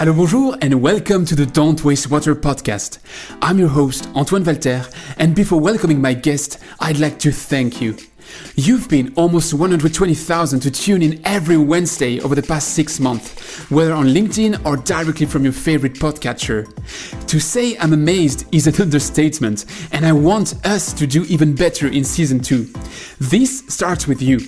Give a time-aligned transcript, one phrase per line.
[0.00, 3.00] Hello, bonjour, and welcome to the Don't Waste Water podcast.
[3.42, 4.86] I'm your host, Antoine Walter,
[5.16, 7.96] and before welcoming my guest, I'd like to thank you.
[8.54, 13.92] You've been almost 120,000 to tune in every Wednesday over the past six months, whether
[13.92, 16.68] on LinkedIn or directly from your favorite podcatcher.
[17.26, 21.88] To say I'm amazed is an understatement, and I want us to do even better
[21.88, 22.72] in season two.
[23.18, 24.38] This starts with you.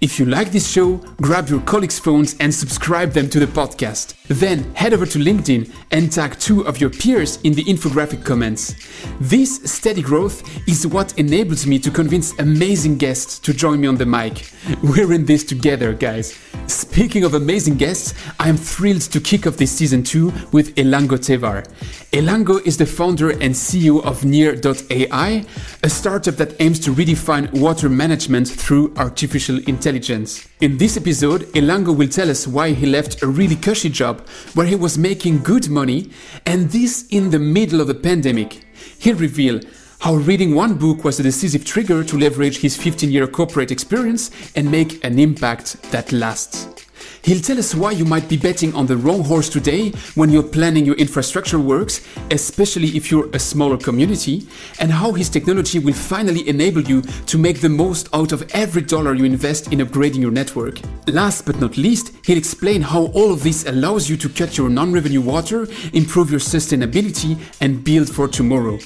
[0.00, 4.14] If you like this show, grab your colleagues' phones and subscribe them to the podcast.
[4.32, 8.74] Then head over to LinkedIn and tag two of your peers in the infographic comments.
[9.20, 13.96] This steady growth is what enables me to convince amazing guests to join me on
[13.96, 14.50] the mic.
[14.82, 16.38] We're in this together, guys.
[16.66, 21.18] Speaking of amazing guests, I am thrilled to kick off this season two with Elango
[21.18, 21.66] Thevar.
[22.12, 25.44] Elango is the founder and CEO of NEER.ai,
[25.82, 30.48] a startup that aims to redefine water management through artificial intelligence.
[30.62, 34.20] In this episode, Elango will tell us why he left a really cushy job
[34.54, 36.10] where he was making good money,
[36.46, 38.64] and this in the middle of a pandemic.
[39.00, 39.60] He'll reveal
[39.98, 44.30] how reading one book was a decisive trigger to leverage his 15 year corporate experience
[44.54, 46.81] and make an impact that lasts.
[47.22, 50.42] He'll tell us why you might be betting on the wrong horse today when you're
[50.42, 54.46] planning your infrastructure works, especially if you're a smaller community,
[54.80, 58.82] and how his technology will finally enable you to make the most out of every
[58.82, 60.80] dollar you invest in upgrading your network.
[61.06, 64.68] Last but not least, he'll explain how all of this allows you to cut your
[64.68, 68.78] non revenue water, improve your sustainability, and build for tomorrow.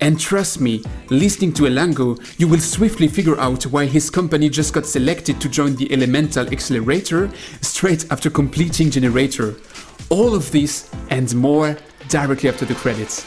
[0.00, 4.74] And trust me, listening to Elango, you will swiftly figure out why his company just
[4.74, 7.30] got selected to join the Elemental Excelerator
[7.62, 9.58] straight after completing gener8tor.
[10.10, 11.76] All of this and more
[12.08, 13.24] directly after the credits.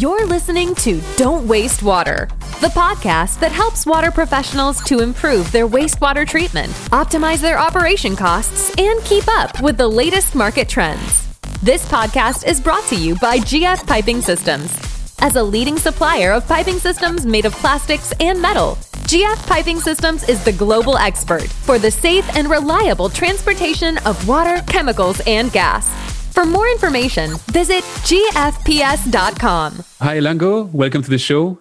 [0.00, 2.28] You're listening to Don't Waste Water,
[2.60, 8.72] the podcast that helps water professionals to improve their wastewater treatment, optimize their operation costs,
[8.78, 11.29] and keep up with the latest market trends.
[11.62, 14.74] This podcast is brought to you by GF Piping Systems.
[15.20, 18.76] As a leading supplier of piping systems made of plastics and metal,
[19.10, 24.62] GF Piping Systems is the global expert for the safe and reliable transportation of water,
[24.68, 25.86] chemicals, and gas.
[26.32, 29.84] For more information, visit gfps.com.
[30.00, 30.72] Hi, Lango.
[30.72, 31.58] Welcome to the show.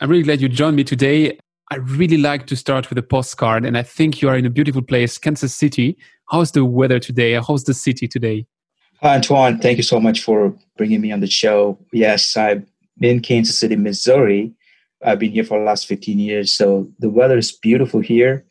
[0.00, 1.38] I'm really glad you joined me today.
[1.70, 4.50] I really like to start with a postcard, and I think you are in a
[4.50, 5.96] beautiful place, Kansas City.
[6.32, 7.34] How's the weather today?
[7.34, 8.44] How's the city today?
[9.02, 9.58] Hi, Antoine.
[9.58, 11.78] Thank you so much for bringing me on the show.
[11.92, 12.66] Yes, I'm
[13.00, 14.54] in Kansas City, Missouri.
[15.04, 16.54] I've been here for the last 15 years.
[16.54, 18.46] So the weather is beautiful here.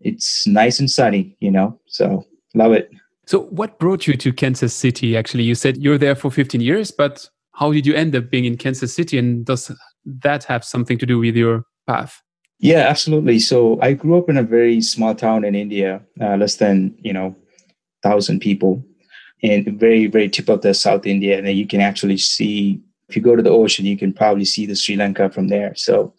[0.00, 2.90] It's nice and sunny, you know, so love it.
[3.26, 5.16] So, what brought you to Kansas City?
[5.16, 8.44] Actually, you said you're there for 15 years, but how did you end up being
[8.44, 9.16] in Kansas City?
[9.16, 9.70] And does
[10.04, 12.20] that have something to do with your path?
[12.58, 13.38] Yeah, absolutely.
[13.38, 17.14] So, I grew up in a very small town in India, uh, less than, you
[17.14, 17.34] know,
[18.02, 18.84] 1,000 people
[19.44, 23.14] in very very tip of the South India, and then you can actually see if
[23.14, 25.74] you go to the ocean, you can probably see the Sri Lanka from there.
[25.74, 26.14] So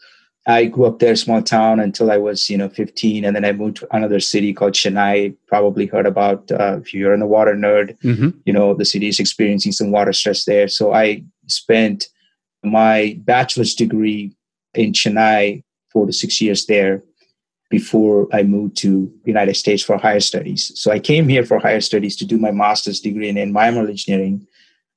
[0.45, 3.51] I grew up there, small town, until I was you know 15, and then I
[3.51, 5.35] moved to another city called Chennai.
[5.47, 8.29] Probably heard about uh, if you're in the water nerd, mm-hmm.
[8.45, 10.67] you know the city is experiencing some water stress there.
[10.67, 12.07] So I spent
[12.63, 14.35] my bachelor's degree
[14.75, 17.03] in Chennai, four to six years there,
[17.69, 20.71] before I moved to United States for higher studies.
[20.75, 24.45] So I came here for higher studies to do my master's degree in environmental engineering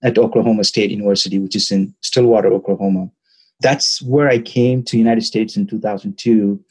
[0.03, 3.11] at Oklahoma State University, which is in Stillwater, Oklahoma.
[3.61, 6.63] That's where I came to United States in 2002.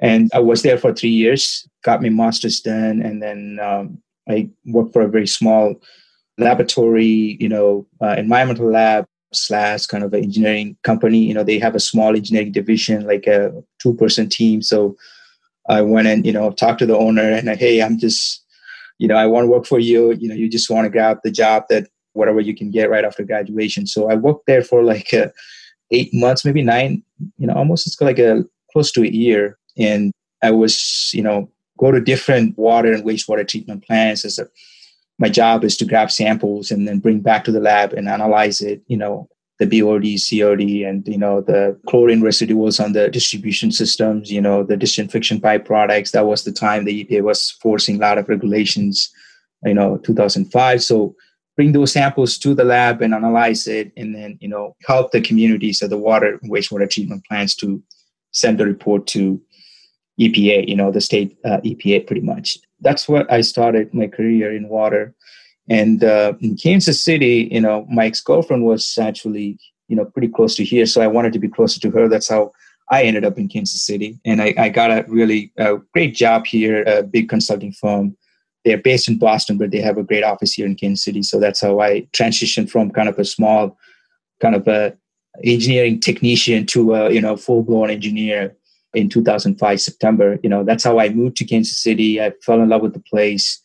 [0.00, 3.98] And I was there for three years, got my master's done, and then um,
[4.28, 5.74] I worked for a very small
[6.38, 11.18] laboratory, you know, uh, environmental lab slash kind of an engineering company.
[11.18, 14.62] You know, they have a small engineering division, like a two-person team.
[14.62, 14.96] So
[15.68, 18.44] I went and you know talked to the owner and hey, I'm just
[18.98, 20.12] you know I want to work for you.
[20.12, 23.04] You know, you just want to grab the job that whatever you can get right
[23.04, 23.86] after graduation.
[23.86, 25.28] So I worked there for like uh,
[25.90, 27.02] eight months, maybe nine.
[27.38, 30.12] You know, almost it's like a close to a year, and
[30.42, 34.48] I was you know go to different water and wastewater treatment plants as a
[35.18, 38.60] my job is to grab samples and then bring back to the lab and analyze
[38.60, 43.72] it you know the BOD, COD, and you know the chlorine residuals on the distribution
[43.72, 44.30] systems.
[44.30, 46.10] You know the disinfection byproducts.
[46.12, 49.10] That was the time the EPA was forcing a lot of regulations.
[49.64, 50.82] You know, 2005.
[50.82, 51.16] So
[51.56, 55.22] bring those samples to the lab and analyze it, and then you know help the
[55.22, 57.82] communities of the water and wastewater treatment plants to
[58.32, 59.40] send the report to
[60.20, 60.68] EPA.
[60.68, 62.58] You know, the state uh, EPA, pretty much.
[62.80, 65.14] That's what I started my career in water
[65.68, 69.58] and uh, in Kansas City, you know, my ex girlfriend was actually,
[69.88, 70.86] you know, pretty close to here.
[70.86, 72.08] So I wanted to be closer to her.
[72.08, 72.52] That's how
[72.90, 74.18] I ended up in Kansas City.
[74.24, 78.16] And I, I got a really uh, great job here, a big consulting firm.
[78.64, 81.22] they're based in Boston, but they have a great office here in Kansas City.
[81.22, 83.76] So that's how I transitioned from kind of a small,
[84.40, 84.96] kind of a
[85.44, 88.56] engineering technician to a you know full blown engineer
[88.94, 90.38] in 2005 September.
[90.42, 92.20] You know that's how I moved to Kansas City.
[92.20, 93.60] I fell in love with the place,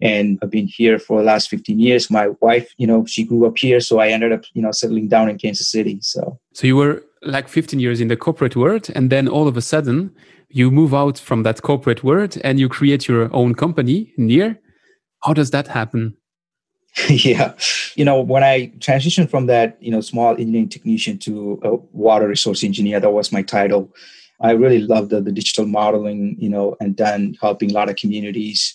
[0.00, 2.10] and I've been here for the last 15 years.
[2.10, 5.08] My wife, you know, she grew up here, so I ended up you know settling
[5.08, 5.98] down in Kansas City.
[6.02, 9.56] So so you were like 15 years in the corporate world, and then all of
[9.56, 10.14] a sudden
[10.48, 14.58] you move out from that corporate world and you create your own company NEER.
[15.22, 16.16] How does that happen?
[17.08, 17.54] yeah
[17.94, 22.26] you know when i transitioned from that you know small engineering technician to a water
[22.26, 23.92] resource engineer that was my title
[24.40, 27.96] i really loved the, the digital modeling you know and then helping a lot of
[27.96, 28.74] communities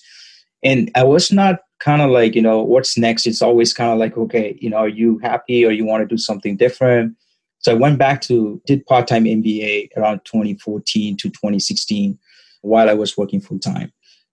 [0.64, 3.98] and i was not kind of like you know what's next it's always kind of
[3.98, 7.16] like okay you know are you happy or you want to do something different
[7.60, 12.18] so i went back to did part-time mba around 2014 to 2016
[12.62, 13.92] while i was working full-time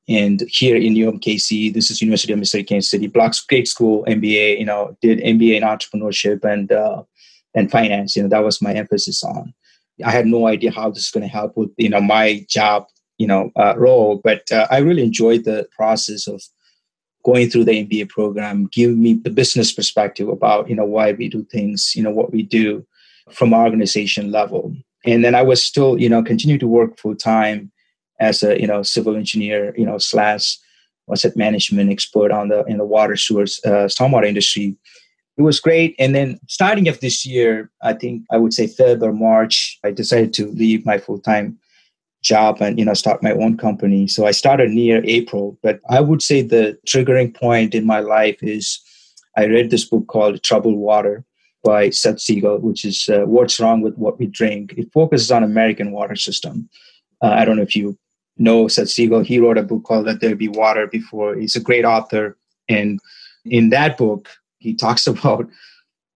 [0.09, 4.59] and here in UMKC, this is University of Missouri Kansas City, Bloch's Great School, MBA.
[4.59, 7.03] You know, did MBA in entrepreneurship and uh,
[7.55, 8.17] and finance.
[8.17, 9.53] You know, that was my emphasis on.
[10.05, 12.87] I had no idea how this is going to help with you know my job,
[13.19, 16.43] you know, uh, role, but uh, I really enjoyed the process of
[17.25, 21.29] going through the MBA program, giving me the business perspective about you know why we
[21.29, 22.87] do things, you know, what we do
[23.33, 24.75] from organization level.
[25.05, 27.71] And then I was still, you know, continue to work full time
[28.21, 30.59] as a you know civil engineer, you know slash
[31.11, 34.77] asset management expert on the in the water sewers uh, stormwater industry.
[35.37, 39.17] It was great, and then starting of this year, I think I would say february
[39.17, 41.59] March, I decided to leave my full time
[42.23, 44.09] job and you know start my own company.
[44.09, 48.43] So I started NEER April, but I would say the triggering point in my life
[48.43, 48.81] is
[49.37, 51.25] I read this book called Troubled Water
[51.63, 54.75] by Seth Siegel, which is uh, What's Wrong with What We Drink.
[54.77, 56.69] It focuses on American water system.
[57.23, 57.99] Uh, I don't know if you
[58.37, 59.23] know Seth Siegel.
[59.23, 61.37] He wrote a book called Let There Be Water before.
[61.37, 62.37] He's a great author.
[62.69, 63.01] And
[63.45, 64.29] in that book,
[64.59, 65.49] he talks about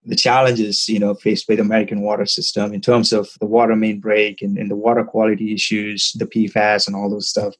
[0.04, 3.76] the challenges, you know, faced by the American water system in terms of the water
[3.76, 7.54] main break and, and the water quality issues, the PFAS and all those stuff.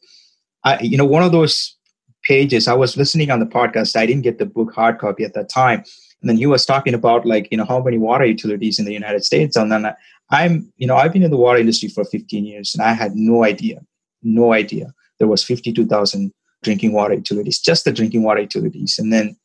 [0.65, 1.77] I, you know, one of those
[2.23, 3.97] pages, I was listening on the podcast.
[3.97, 5.85] I didn't get the book hard copy at that time.
[6.21, 8.93] And then he was talking about like, you know, how many water utilities in the
[8.93, 9.57] United States.
[9.57, 9.93] And then
[10.31, 13.15] I'm, you know, I've been in the water industry for 15 years and I had
[13.15, 13.81] no idea
[14.23, 14.93] no idea.
[15.19, 18.99] There was 52,000 drinking water utilities, just the drinking water utilities.
[18.99, 19.37] And then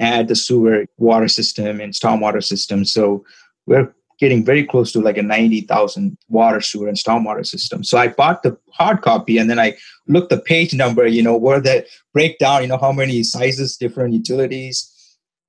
[0.00, 2.84] add the sewer water system and stormwater system.
[2.84, 3.24] So
[3.66, 7.84] we're getting very close to like a 90,000 water, sewer, and stormwater system.
[7.84, 11.36] So I bought the hard copy and then I looked the page number, you know,
[11.36, 14.92] where that breakdown, you know, how many sizes, different utilities.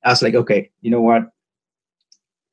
[0.03, 1.29] I was like, okay, you know what?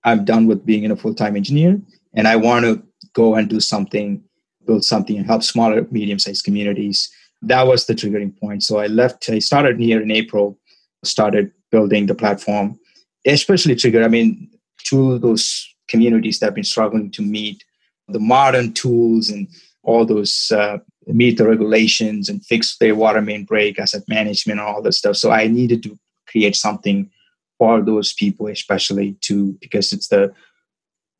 [0.05, 1.81] I'm done with being in a full time engineer
[2.15, 2.83] and I want to
[3.13, 4.23] go and do something
[4.67, 7.11] build something and help smaller, medium sized communities.
[7.43, 8.63] That was the triggering point.
[8.63, 10.59] So I left, I started here in April,
[11.05, 12.79] started building the platform,
[13.27, 14.51] especially triggered, I mean,
[14.85, 17.65] to those communities that have been struggling to meet
[18.09, 19.49] the modern tools and
[19.83, 24.83] all those uh, meet the regulations and fix their water main break, asset management, all
[24.83, 25.17] that stuff.
[25.17, 27.11] So I needed to create something
[27.59, 30.33] for those people, especially to because it's the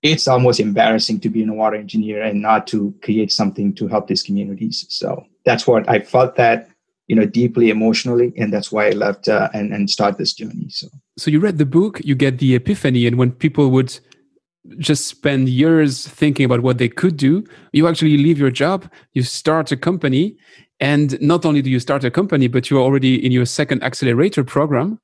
[0.03, 4.07] it's almost embarrassing to be a water engineer and not to create something to help
[4.07, 4.87] these communities.
[4.89, 6.69] So that's what I felt that
[7.07, 10.69] you know deeply emotionally, and that's why I left uh, and and start this journey.
[10.71, 13.99] So so you read the book, you get the epiphany, and when people would
[14.79, 19.23] just spend years thinking about what they could do, you actually leave your job, you
[19.23, 20.37] start a company,
[20.81, 24.45] and not only do you start a company, but you're already in your second accelerator
[24.45, 24.99] program.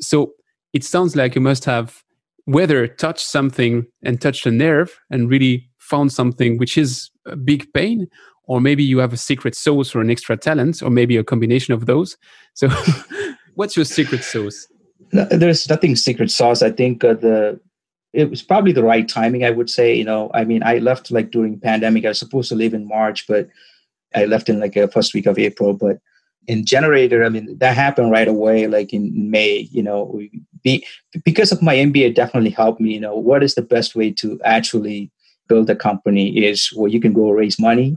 [0.00, 0.34] So
[0.72, 2.04] it sounds like you must have
[2.44, 7.70] whether touched something and touched a nerve and really found something which is a big
[7.72, 8.06] pain
[8.48, 11.72] or maybe you have a secret sauce or an extra talent or maybe a combination
[11.74, 12.16] of those.
[12.54, 12.68] So
[13.54, 14.66] what's your secret sauce?
[15.12, 16.62] No, there's nothing secret sauce.
[16.62, 17.60] I think uh, the
[18.12, 21.10] it was probably the right timing i would say you know i mean i left
[21.10, 23.48] like during pandemic i was supposed to leave in march but
[24.14, 25.98] i left in like a first week of april but
[26.46, 30.20] in gener8tor i mean that happened right away like in may you know
[30.62, 30.84] be,
[31.24, 34.40] because of my mba definitely helped me you know what is the best way to
[34.44, 35.10] actually
[35.46, 37.94] build a company is well you can go raise money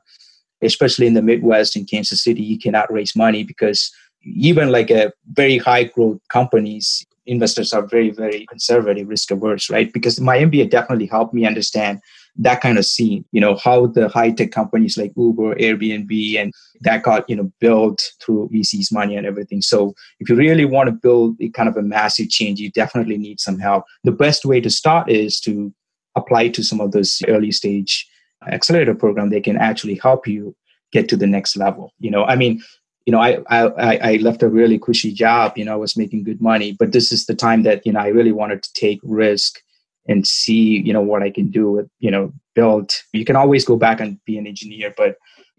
[0.62, 3.92] especially in the midwest in kansas city you cannot raise money because
[4.24, 9.94] even like a very high growth companies investors are very very conservative risk averse right?
[9.94, 12.00] Because my mba definitely helped me understand
[12.38, 16.52] that kind of scene you know how the high tech companies like uber airbnb and
[16.82, 19.62] that got you know built through vc's money and everything.
[19.62, 23.18] So if you really want to build a kind of a massive change you definitely
[23.18, 23.84] need some help.
[24.04, 25.74] The best way to start is to
[26.16, 28.08] apply to some of those early stage
[28.48, 30.56] accelerator program they can actually help you
[30.92, 32.62] get to the next level you know i mean
[33.06, 36.24] you know, I, I, I left a really cushy job, you know, I was making
[36.24, 39.00] good money, but this is the time that, you know, I really wanted to take
[39.04, 39.60] risk
[40.08, 42.94] and see, you know, what I can do with, you know, build.
[43.14, 45.18] You can always go back and be an engineer, but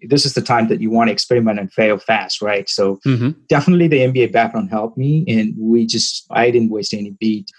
[0.08, 2.68] this is the time that you want to experiment and fail fast, right?
[2.68, 3.30] So mm-hmm.
[3.48, 5.24] definitely the MBA background helped me.
[5.28, 7.50] And we just, I didn't waste any beat.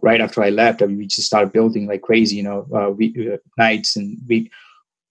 [0.00, 2.90] Right after I left, I mean, we just started building like crazy, you know, uh,
[2.90, 4.50] we, uh, nights and week,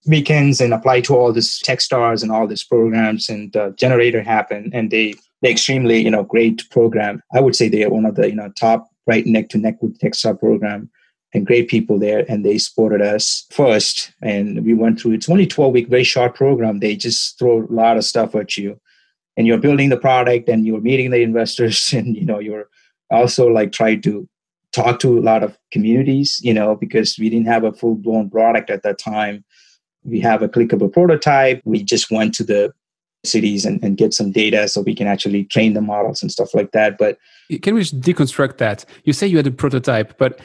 [0.08, 4.74] weekends and apply to all this Techstars and all these programs and uh, gener8tor happened.
[4.74, 7.22] And they, they extremely, you know, great program.
[7.34, 9.81] I would say they are one of the, you know, top right neck to neck
[9.81, 10.89] with Techstar program
[11.34, 15.48] and great people there and they supported us first and we went through it's only
[15.48, 18.79] 12 week very short program they just throw a lot of stuff at you
[19.38, 22.67] and you're building the product and you're meeting the investors and you know you're
[23.10, 24.27] also like trying to
[24.74, 28.29] talk to a lot of communities you know because we didn't have a full blown
[28.29, 29.43] product at that time
[30.03, 31.62] we have a clickable prototype.
[31.65, 32.74] We just went to the
[33.24, 36.53] cities and, and get some data so we can actually train the models and stuff
[36.53, 36.98] like that.
[36.98, 37.17] But
[37.62, 38.86] can we just deconstruct that?
[39.03, 40.39] You say you had a prototype but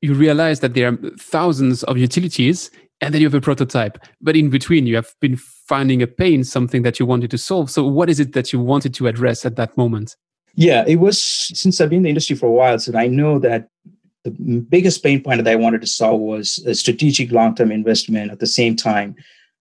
[0.00, 3.98] you realize that there are thousands of utilities and then you have a prototype.
[4.20, 7.70] But in between you have been finding a pain something that you wanted to solve.
[7.70, 10.16] So what is it that you wanted to address at that moment?
[10.54, 13.38] Yeah it was since i've been in the industry for a while so i know
[13.38, 13.68] that
[14.24, 14.30] the
[14.68, 18.46] biggest pain point that i wanted to solve was a strategic long-term investment at the
[18.46, 19.14] same time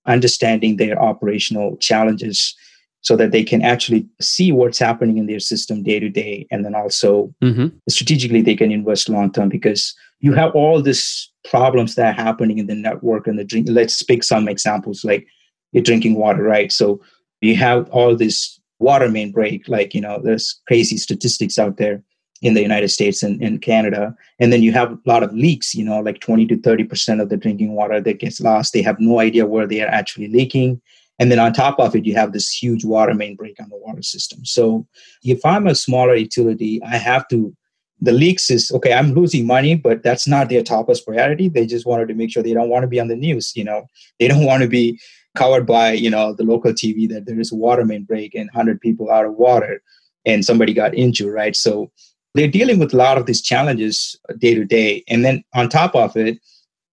[0.06, 2.56] understanding their operational challenges
[3.02, 6.66] so that they can actually see what's happening in their system day to day and
[6.66, 7.68] then also mm-hmm.
[7.88, 12.58] strategically they can invest long term because you have all these problems that are happening
[12.58, 13.68] in the network and the drink.
[13.70, 15.28] Let's pick some examples like
[15.72, 16.72] you're drinking water, right?
[16.72, 17.02] So
[17.42, 22.04] you have all this water main break, like, you know, there's crazy statistics out there
[22.42, 24.16] in the United States and in Canada.
[24.40, 27.30] And then you have a lot of leaks, you know, like 20 to 30% of
[27.30, 28.74] the drinking water that gets lost.
[28.74, 30.82] They have no idea where they are actually leaking.
[31.20, 33.78] And then on top of it, you have this huge water main break on the
[33.78, 34.46] water system.
[34.46, 34.88] So
[35.24, 37.56] if I'm a smaller utility, I have to
[38.00, 41.86] the leaks is okay i'm losing money but that's not their topmost priority they just
[41.86, 43.86] wanted to make sure they don't want to be on the news you know
[44.20, 45.00] they don't want to be
[45.36, 48.50] covered by you know the local tv that there is a water main break and
[48.54, 49.82] 100 people out of water
[50.26, 51.92] and somebody got injured right so
[52.38, 55.96] they're dealing with a lot of these challenges day to day and then on top
[55.96, 56.40] of it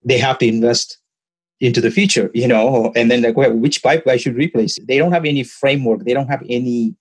[0.05, 0.99] they have to invest
[1.61, 4.99] into the future you know and then like well, which pipe i should replace they
[4.99, 6.95] don't have any framework they don't have any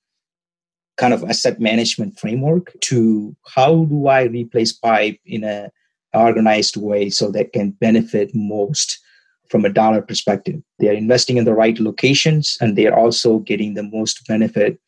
[0.97, 5.71] kind of asset management framework to how do I replace pipe in a
[6.13, 8.99] organized way so that can benefit most
[9.49, 10.61] from a dollar perspective.
[10.79, 14.79] They are investing in the right locations and they are also getting the most benefit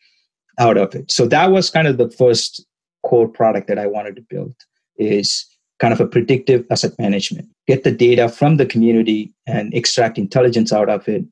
[0.60, 1.12] out of it.
[1.12, 2.66] So that was kind of the first
[3.06, 4.54] core product that I wanted to build
[4.98, 5.46] is
[5.80, 7.48] kind of a predictive asset management.
[7.68, 11.26] Get the data from the community and extract intelligence out of it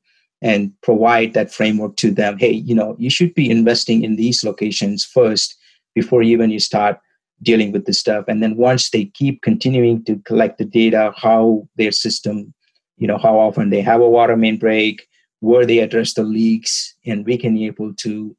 [0.44, 4.44] and provide that framework to them hey you know you should be investing in these
[4.44, 5.56] locations first
[5.94, 6.98] before even you start
[7.42, 11.66] dealing with this stuff and then once they keep continuing to collect the data how
[11.76, 12.52] their system
[12.96, 15.06] you know how often they have a water main break
[15.40, 18.36] where they address the leaks and we can be able to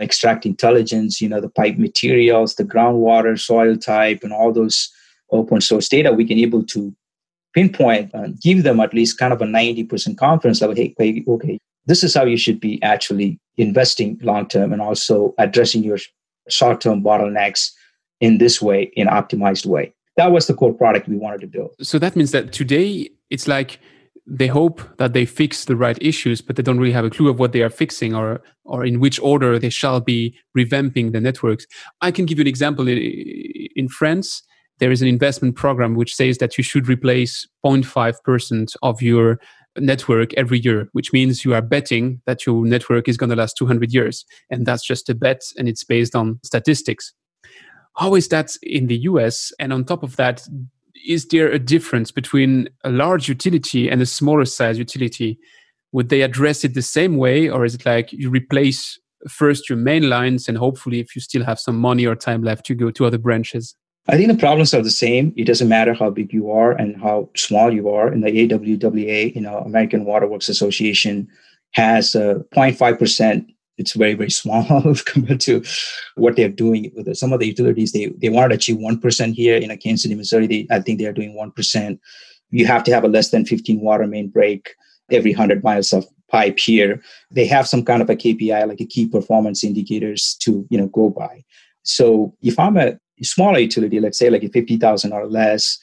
[0.00, 4.90] extract intelligence you know the pipe materials the groundwater soil type and all those
[5.32, 6.94] open source data we can able to
[7.54, 12.04] pinpoint and give them at least kind of a 90% confidence level hey okay this
[12.04, 15.98] is how you should be actually investing long term and also addressing your
[16.48, 17.72] short term bottlenecks
[18.20, 19.92] in this way in optimized way.
[20.16, 21.70] That was the core product we wanted to build.
[21.80, 23.80] So that means that today it's like
[24.30, 27.28] they hope that they fix the right issues but they don't really have a clue
[27.28, 31.20] of what they are fixing or or in which order they shall be revamping the
[31.20, 31.66] networks
[32.02, 34.42] i can give you an example in france
[34.78, 39.40] there is an investment program which says that you should replace 0.5% of your
[39.76, 43.56] network every year, which means you are betting that your network is going to last
[43.56, 44.24] 200 years.
[44.50, 47.12] And that's just a bet and it's based on statistics.
[47.96, 49.52] How is that in the US?
[49.58, 50.46] And on top of that,
[51.06, 55.38] is there a difference between a large utility and a smaller size utility?
[55.92, 59.78] Would they address it the same way, or is it like you replace first your
[59.78, 62.90] main lines and hopefully, if you still have some money or time left, you go
[62.90, 63.74] to other branches?
[64.08, 65.34] I think the problems are the same.
[65.36, 68.10] It doesn't matter how big you are and how small you are.
[68.10, 71.28] In the AWWA, you know, American Water Works Association
[71.72, 73.46] has a 0.5%.
[73.78, 75.62] It's very, very small compared to
[76.16, 77.16] what they're doing with.
[77.16, 80.14] Some of the utilities, they, they want to achieve 1% here in a Kansas City,
[80.14, 80.46] Missouri.
[80.46, 81.98] They, I think they are doing 1%.
[82.50, 84.74] You have to have a less than 15 water main break
[85.10, 87.02] every 100 miles of pipe here.
[87.30, 90.88] They have some kind of a KPI, like a key performance indicators to, you know,
[90.88, 91.44] go by.
[91.82, 95.78] So if I'm a smaller utility, let's say like a 50,000 or less,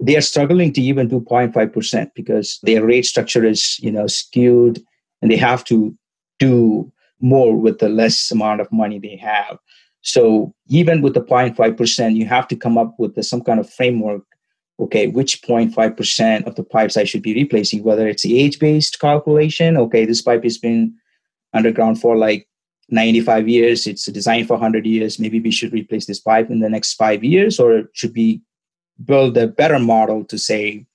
[0.00, 4.82] they are struggling to even do 0.5% because their rate structure is, you know, skewed
[5.22, 5.96] and they have to
[6.38, 9.58] do more with the less amount of money they have.
[10.02, 14.22] So even with the 0.5%, you have to come up with some kind of framework.
[14.80, 19.00] Okay, which 0.5% of the pipes I should be replacing, whether it's the age based
[19.00, 19.76] calculation.
[19.76, 20.94] Okay, this pipe has been
[21.52, 22.48] underground for like
[22.90, 25.18] 95 years, it's designed for 100 years.
[25.18, 28.40] Maybe we should replace this pipe in the next five years, or should we
[29.04, 30.86] build a better model to say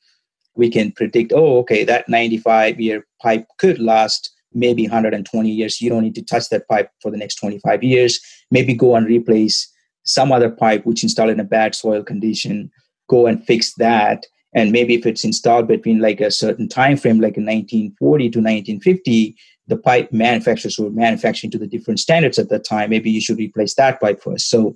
[0.55, 5.81] we can predict, oh, okay, that 95 year pipe could last maybe 120 years.
[5.81, 8.19] You don't need to touch that pipe for the next 25 years.
[8.51, 9.71] Maybe go and replace
[10.03, 12.71] some other pipe which installed in a bad soil condition.
[13.09, 14.25] Go and fix that.
[14.55, 18.39] And maybe if it's installed between like a certain time frame, like in 1940 to
[18.39, 19.35] 1950,
[19.67, 22.89] the pipe manufacturers were manufacturing to the different standards at that time.
[22.89, 24.49] Maybe you should replace that pipe first.
[24.49, 24.75] So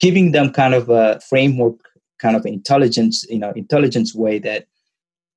[0.00, 1.76] giving them kind of a framework,
[2.18, 4.66] kind of intelligence, you know, intelligence way that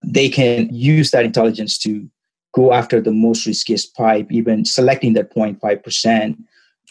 [0.04, 2.10] they can use that intelligence to
[2.54, 6.38] go after the most riskiest pipe, even selecting that 0.5%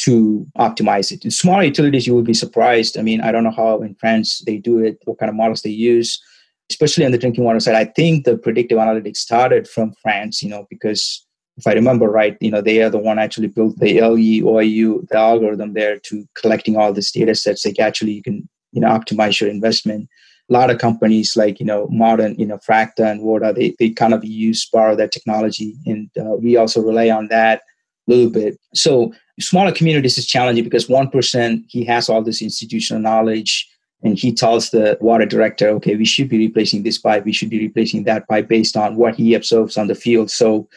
[0.01, 1.25] to optimize it.
[1.25, 2.97] In smaller utilities, you will be surprised.
[2.97, 5.63] I mean, I don't know how in France they do it, what kind of models
[5.63, 6.23] they use,
[6.71, 7.75] especially on the drinking water side.
[7.75, 12.37] I think the predictive analytics started from France, you know, because if I remember right,
[12.41, 16.77] you know, they are the one actually built the LEYP, the algorithm there to collecting
[16.77, 17.67] all this data sets.
[17.67, 20.09] Like actually you can, you know, optimize your investment
[20.49, 23.91] a lot of companies like you know modern you know fracta and Voda, they, they
[23.91, 27.63] kind of use borrow that technology and uh, we also rely on that
[28.09, 28.59] a little bit.
[28.75, 33.69] So smaller communities is challenging because one person he has all this institutional knowledge
[34.03, 37.25] and he tells the water director okay we should be replacing this pipe.
[37.25, 40.31] We should be replacing that pipe based on what he observes on the field.
[40.31, 40.69] So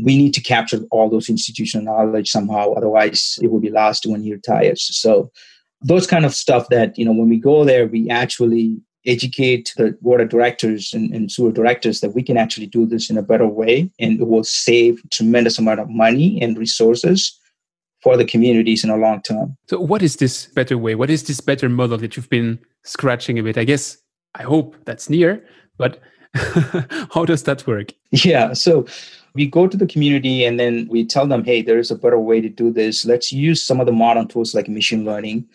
[0.00, 4.22] we need to capture all those institutional knowledge somehow otherwise it will be lost when
[4.22, 5.28] he retires so
[5.82, 9.96] those kind of stuff that you know when we go there we actually educate the
[10.04, 13.46] of directors and, and sewer directors that we can actually do this in a better
[13.46, 17.38] way and it will save tremendous amount of money and resources
[18.02, 19.56] for the communities in the long term.
[19.68, 20.94] So what is this better way?
[20.94, 23.58] What is this better model that you've been scratching a bit?
[23.58, 23.96] I guess
[24.34, 25.44] I hope that's NEER,
[25.78, 26.00] but
[27.12, 27.92] how does that work?
[28.10, 28.86] Yeah, so
[29.34, 32.18] we go to the community and then we tell them, hey, there is a better
[32.18, 33.04] way to do this.
[33.04, 35.46] Let's use some of the modern tools like machine learning.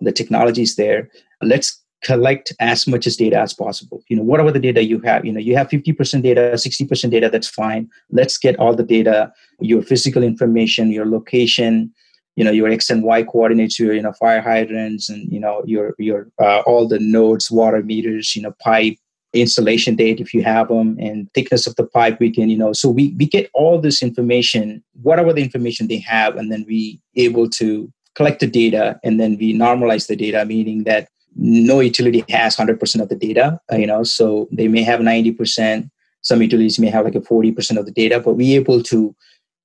[0.00, 1.08] The technology is there.
[1.42, 4.02] Let's collect as much as data as possible.
[4.08, 5.24] You know whatever the data you have?
[5.24, 7.88] You know you have 50% data 60% data that's fine.
[8.10, 11.92] Let's get all the data your physical information your location
[12.36, 15.62] you know your x and y coordinates your you know fire hydrants and you know
[15.64, 18.98] your your uh, all the nodes water meters you know pipe
[19.32, 22.74] installation date if you have them and thickness of the pipe we can you know
[22.74, 24.82] so we we get all this information.
[25.02, 26.36] Whatever the information they have?
[26.36, 30.84] And then we able to collect the data and then we normalize the data meaning
[30.84, 35.00] that no utility has 100% of the data uh, you know so they may have
[35.00, 35.90] 90%
[36.22, 39.14] some utilities may have like a 40% of the data but we are able to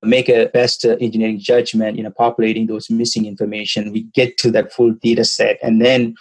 [0.04, 3.92] make a best uh, engineering judgment you know populating those missing information.
[3.92, 6.16] We get to that full data set and then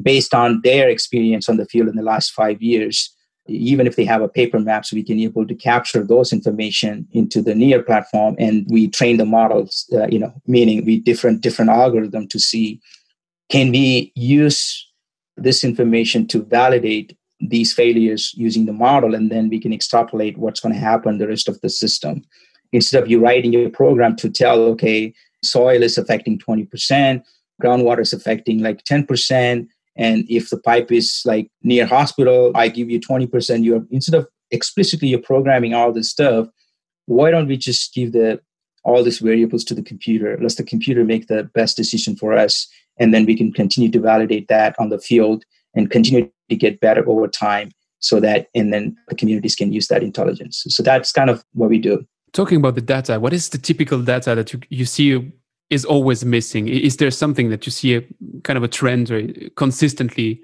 [0.00, 3.14] based on their experience on the field in the last five years
[3.46, 6.32] even if they have a paper map so we can be able to capture those
[6.32, 11.00] information into the NEER platform and we train the models uh, you know meaning we
[11.00, 12.80] different different algorithm to see
[13.50, 14.86] can we use
[15.36, 20.60] this information to validate these failures using the model and then we can extrapolate what's
[20.60, 22.22] going to happen the rest of the system?
[22.72, 27.22] Instead of you writing your program to tell okay soil is affecting 20%
[27.62, 32.90] groundwater is affecting like 10% and if the pipe is like near hospital i give
[32.90, 36.46] you 20% you're instead of explicitly you're programming all this stuff
[37.06, 38.40] why don't we just give the
[38.84, 40.38] all these variables to the computer?
[40.40, 42.66] Let's the computer make the best decision for us
[43.00, 46.80] and then we can continue to validate that on the field and continue to get
[46.80, 50.64] better over time so that and then the communities can use that intelligence.
[50.68, 52.06] So that's kind of what we do.
[52.32, 55.32] Talking about the data what is the typical data that you, you see
[55.70, 56.68] is always missing?
[56.68, 58.02] Is there something that you see a
[58.42, 60.40] kind of a trend or consistently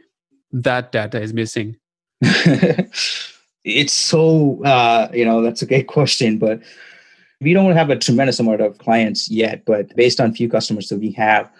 [0.53, 1.77] that data is missing?
[3.69, 6.61] It's so uh, you know that's a great question but
[7.41, 11.01] we don't have a tremendous amount of clients yet but based on few customers that
[11.01, 11.51] we have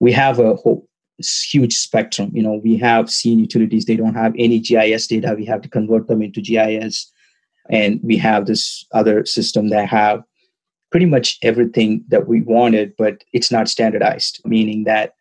[0.00, 2.30] we have a whole huge spectrum.
[2.34, 5.34] You know, we have seen utilities, they don't have any GIS data.
[5.36, 7.10] We have to convert them into GIS.
[7.68, 10.22] And we have this other system that have
[10.90, 15.14] pretty much everything that we wanted, but it's not standardized, meaning that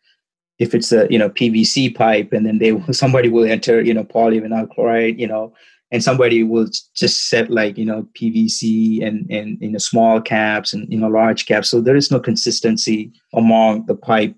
[0.57, 4.03] if it's a you know PVC pipe and then they somebody will enter you know
[4.03, 5.53] polyvinyl chloride you know
[5.91, 10.73] and somebody will just set like you know PVC and and you know small caps
[10.73, 14.35] and you know large caps so there is no consistency among the pipe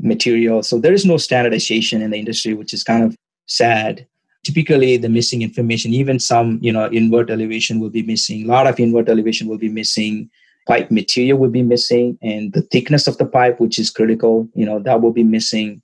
[0.00, 0.62] material.
[0.62, 4.06] So there is no standardization in the industry, which is kind of sad.
[4.44, 8.44] Typically, the missing information, even some, you know, invert elevation will be missing.
[8.44, 10.30] A lot of invert elevation will be missing.
[10.66, 14.64] pipe material will be missing and the thickness of the pipe which is critical you
[14.64, 15.82] know that will be missing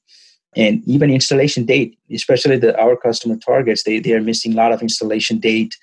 [0.55, 4.73] and even installation date especially the our customer targets they they are missing a lot
[4.73, 5.75] of installation date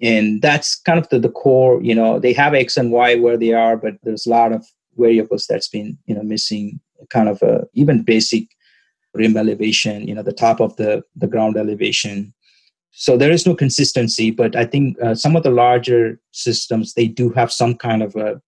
[0.00, 3.38] and that's kind of the, the core you know they have x and y where
[3.38, 4.66] they are but there's a lot of
[4.98, 8.44] variables that's been you know missing kind of a even basic
[9.14, 12.32] rim elevation you know the top of the the ground elevation.
[12.94, 17.06] So there is no consistency but i think uh, some of the larger systems they
[17.06, 18.38] do have some kind of a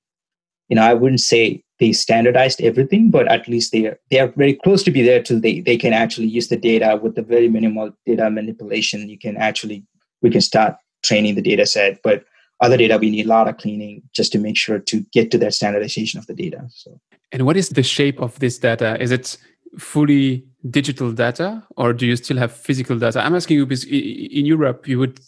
[0.68, 4.28] you know i wouldn't say they standardized everything but at least they are they are
[4.36, 6.98] very close to be there till they they can actually use the data.
[7.02, 9.84] With the very minimal data manipulation you can actually
[10.22, 12.00] we can start training the data set.
[12.02, 12.24] But
[12.60, 15.38] other data we need a lot of cleaning just to make sure to get to
[15.38, 17.00] that standardization of the data so
[17.32, 19.00] and what is the shape of this data?
[19.00, 19.36] Is it
[19.78, 23.20] fully digital data or do you still have physical data?
[23.20, 25.20] I'm asking you because in europe you would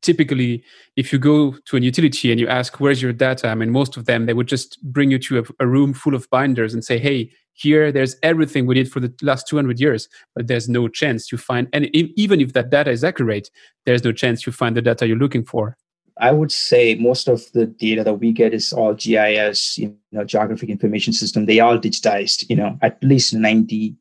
[0.00, 0.64] typically
[0.96, 3.48] if you go to an utility and you ask where's your data?
[3.48, 6.14] I mean most of them they would just bring you to a, a room full
[6.14, 10.08] of binders and say hey here there's everything we did for the last 200 years
[10.34, 13.50] but there's no chance you find and even if that data is accurate
[13.84, 15.76] there's no chance you find the data you're looking for
[16.18, 20.24] I would say most of the data that we get is all GIS, you know,
[20.24, 21.46] geographic information system.
[21.46, 23.94] They all digitized, you know, at least 90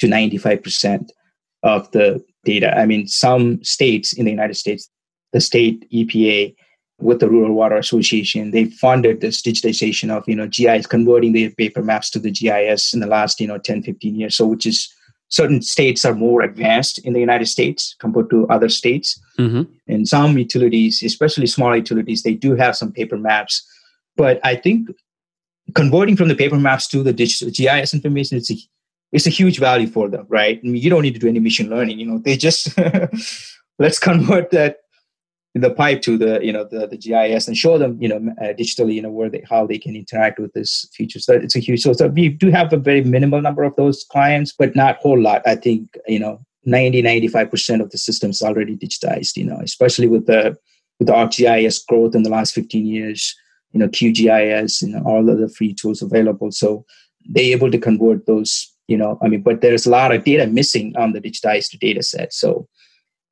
[0.00, 1.10] to 95%
[1.62, 2.76] of the data.
[2.76, 4.88] I mean, some states in the United States,
[5.32, 6.54] the state EPA
[6.98, 11.50] with the Rural Water Association, they funded this digitization of, you know, GIS, converting the
[11.50, 14.36] paper maps to the GIS in the last, you know, 10, 15 years.
[14.36, 14.88] So, which is
[15.28, 19.20] certain states are more advanced in the United States compared to other states.
[19.38, 19.62] Mm-hmm.
[19.88, 23.66] And some utilities, especially small utilities, they do have some paper maps.
[24.16, 24.88] But I think
[25.74, 28.56] converting from the paper maps to the digital GIS information is a,
[29.12, 30.60] it's a huge value for them, right?
[30.62, 31.98] I mean, you don't need to do any machine learning.
[31.98, 32.76] You know, they just
[33.78, 34.78] let's convert that
[35.60, 38.52] the pipe to the you know the, the GIS and show them you know uh,
[38.52, 41.18] digitally you know where they how they can interact with this feature.
[41.18, 41.82] So it's a huge.
[41.82, 45.20] So, so we do have a very minimal number of those clients, but not whole
[45.20, 45.42] lot.
[45.46, 49.36] I think you know 90 95 percent of the systems already digitized.
[49.36, 50.56] You know, especially with the
[50.98, 53.34] with the ArcGIS growth in the last 15 years.
[53.72, 56.50] You know, QGIS and all of the free tools available.
[56.50, 56.86] So
[57.26, 58.72] they're able to convert those.
[58.88, 62.02] You know, I mean, but there's a lot of data missing on the digitized data
[62.02, 62.32] set.
[62.32, 62.68] So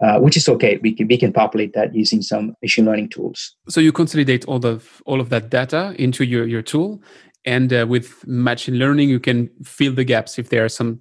[0.03, 0.79] uh, which is okay.
[0.83, 3.55] We can we can populate that using some machine learning tools.
[3.69, 7.03] So you consolidate all of all of that data into your your tool,
[7.45, 11.01] and uh, with machine learning, you can fill the gaps if there are some.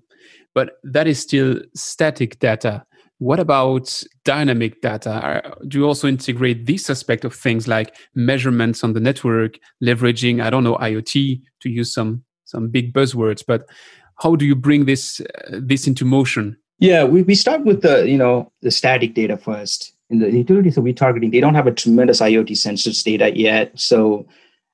[0.54, 2.86] But that is still static data.
[3.18, 5.12] What about dynamic data?
[5.12, 10.44] Are, do you also integrate this aspect of things like measurements on the network, leveraging
[10.44, 13.44] I don't know IoT to use some some big buzzwords?
[13.48, 13.64] But
[14.20, 16.58] how do you bring this uh, this into motion?
[16.80, 19.94] Yeah, we, we start with the you know the static data first.
[20.10, 23.72] In the utilities that we're targeting, they don't have a tremendous IoT sensors data yet.
[23.80, 24.28] So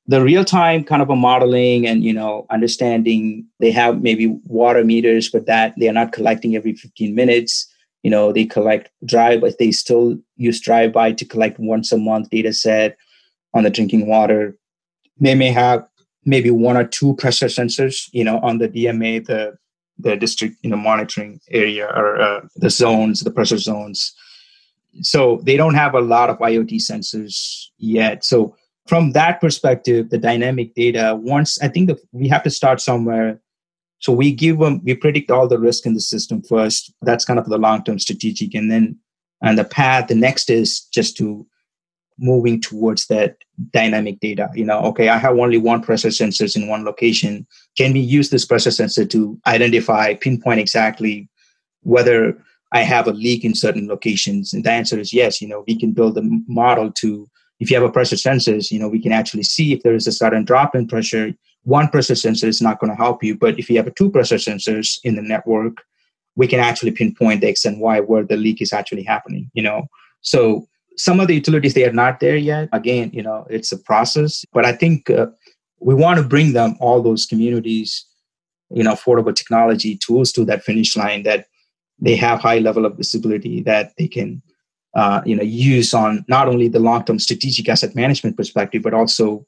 [0.08, 4.84] the real time kind of a modeling and you know understanding they have maybe water
[4.84, 7.72] meters, but that they are not collecting every 15 minutes.
[8.04, 11.98] You know, they collect drive, but they still use drive by to collect once a
[11.98, 12.98] month data set
[13.54, 14.58] on the drinking water.
[15.20, 15.86] They may have
[16.26, 19.59] maybe one or two pressure sensors, you know, on the DMA, the
[20.00, 24.14] the district you know monitoring area or uh, the zones the pressure zones.
[25.02, 28.24] So they don't have a lot of iot sensors yet.
[28.24, 28.56] So
[28.88, 33.40] from that perspective the dynamic data once i think we have to start somewhere.
[34.00, 36.94] So we give them we predict all the risk in the system first.
[37.02, 38.56] That's kind of the long term strategic.
[38.56, 38.98] And then
[39.42, 41.46] and the path the next is just to
[42.20, 43.38] moving towards that
[43.72, 44.50] dynamic data.
[44.54, 47.48] You know, okay, I have only one pressure sensors in one location.
[47.78, 51.30] Can we use this pressure sensor to identify, pinpoint exactly
[51.82, 52.38] whether
[52.72, 54.54] I have a leak in certain locations?
[54.54, 55.42] And the answer is yes.
[55.42, 57.28] You know, we can build a model to,
[57.60, 60.08] if you have a pressure sensors, you know, we can actually see if there is
[60.08, 61.34] a sudden drop in pressure.
[61.64, 64.38] One pressure sensor is not going to help you, but if you have two pressure
[64.38, 65.84] sensors in the network,
[66.36, 69.52] we can actually pinpoint the X and Y where the leak is actually happening.
[69.54, 69.88] You know,
[70.22, 70.68] so
[71.00, 72.68] some of the utilities they are not there yet.
[72.74, 75.28] Again you know it's a process but i think uh,
[75.80, 78.06] we want to bring them all those communities
[78.70, 81.48] you know affordable technology tools to that finish line that
[82.00, 84.42] they have high level of visibility that they can
[84.96, 88.94] uh, you know use on not only the long term strategic asset management perspective but
[88.94, 89.46] also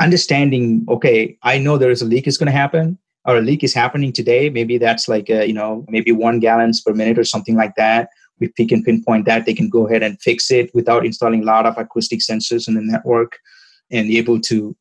[0.00, 3.62] understanding okay i know there is a leak is going to happen or a leak
[3.62, 4.50] is happening today.
[4.50, 8.08] Maybe that's like a, you know maybe one gallons per minute or something like that
[8.42, 11.46] if we can pinpoint that, they can go ahead and fix it without installing a
[11.46, 13.38] lot of acoustic sensors in the network
[13.90, 14.76] and able to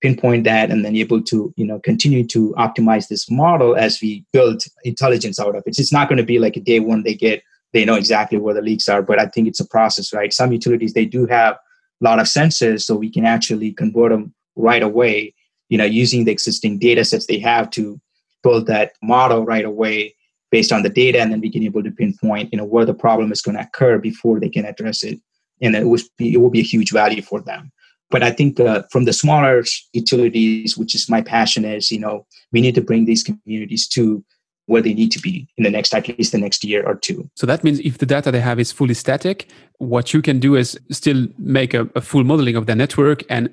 [0.00, 4.22] pinpoint that and then able to you know continue to optimize this model as we
[4.32, 5.78] build intelligence out of it.
[5.78, 8.54] It's not going to be like a day one they get they know exactly where
[8.54, 10.32] the leaks are, but I think it's a process, right?
[10.32, 14.34] Some utilities they do have a lot of sensors, so we can actually convert them
[14.56, 15.34] right away,
[15.70, 18.00] you know, using the existing data sets they have to
[18.42, 20.14] build that model right away
[20.54, 22.84] based on the data, and then we can be able to pinpoint, you know, where
[22.84, 25.18] the problem is going to occur before they can address it,
[25.60, 25.84] and it
[26.16, 27.72] be it will be a huge value for them.
[28.12, 32.24] But I think uh, from the smaller utilities, which is my passion, is you know
[32.52, 34.24] we need to bring these communities to
[34.66, 37.28] where they need to be in the next at least the next year or two.
[37.34, 40.54] So that means if the data they have is fully static, what you can do
[40.54, 43.50] is still make a, a full modeling of their network and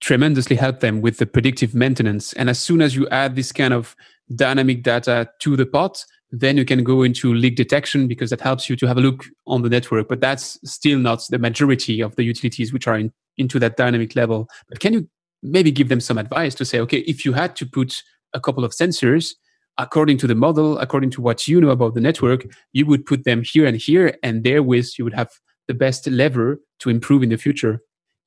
[0.00, 2.32] tremendously help them with the predictive maintenance.
[2.32, 3.94] And as soon as you add this kind of
[4.34, 8.68] dynamic data to the pot, then you can go into leak detection because that helps
[8.70, 10.08] you to have a look on the network.
[10.08, 14.14] But that's still not the majority of the utilities which are in, into that dynamic
[14.14, 14.48] level.
[14.68, 15.08] But can you
[15.42, 18.64] maybe give them some advice to say, okay, if you had to put a couple
[18.64, 19.34] of sensors,
[19.78, 23.24] according to the model, according to what you know about the network, you would put
[23.24, 25.30] them here and here, and therewith you would have
[25.66, 27.80] the best lever to improve in the future.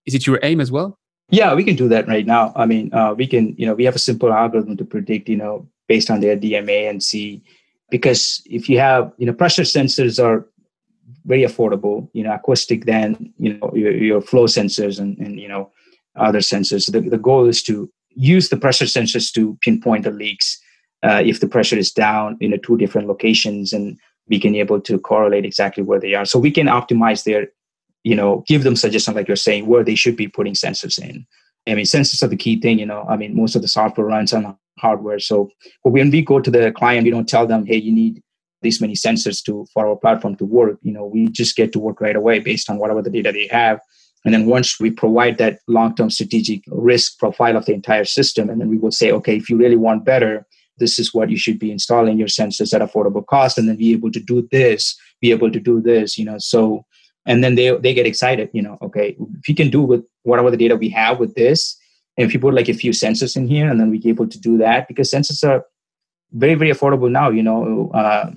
[0.06, 1.00] Is it your aim as well?
[1.30, 2.52] Yeah, we can do that right now.
[2.56, 5.38] I mean, uh, we can, you know, we have a simple algorithm to predict, you
[5.38, 7.44] know, based on their DMA and see,
[7.94, 10.48] because if you have, you know, pressure sensors are
[11.26, 15.48] very affordable, you know, acoustic, then, you know, your, your flow sensors and, and, you
[15.48, 15.72] know,
[16.16, 16.92] other sensors.
[16.92, 20.60] The, the goal is to use the pressure sensors to pinpoint the leaks
[21.04, 23.96] uh, if the pressure is down in a two different locations and
[24.28, 27.48] we can able to correlate exactly where they are so we can optimize their
[28.04, 31.26] you know give them suggestions like you're saying where they should be putting sensors in
[31.68, 33.06] i mean sensors are the key thing you know.
[33.10, 35.20] I mean most of the software runs on hardware.
[35.20, 35.50] So
[35.84, 38.22] when we go to the client we don't tell them hey you need
[38.62, 40.78] these many sensors to for our platform to work.
[40.82, 43.48] You know we just get to work right away based on whatever the data they
[43.48, 43.80] have.
[44.26, 48.62] And then once we provide that long-term strategic risk profile of the entire system and
[48.62, 50.46] then we will say okay if you really want better
[50.80, 53.92] this is what you should be installing your sensors at affordable cost and then be
[53.92, 56.38] able to do this be able to do this you know.
[56.38, 56.86] So
[57.26, 60.52] and then they they get excited you know okay if you can do with whatever
[60.52, 61.78] the data we have with this
[62.18, 64.40] and if you put like a few sensors in here and then we're able to
[64.40, 65.66] do that because sensors are
[66.34, 68.32] very very affordable now you know uh,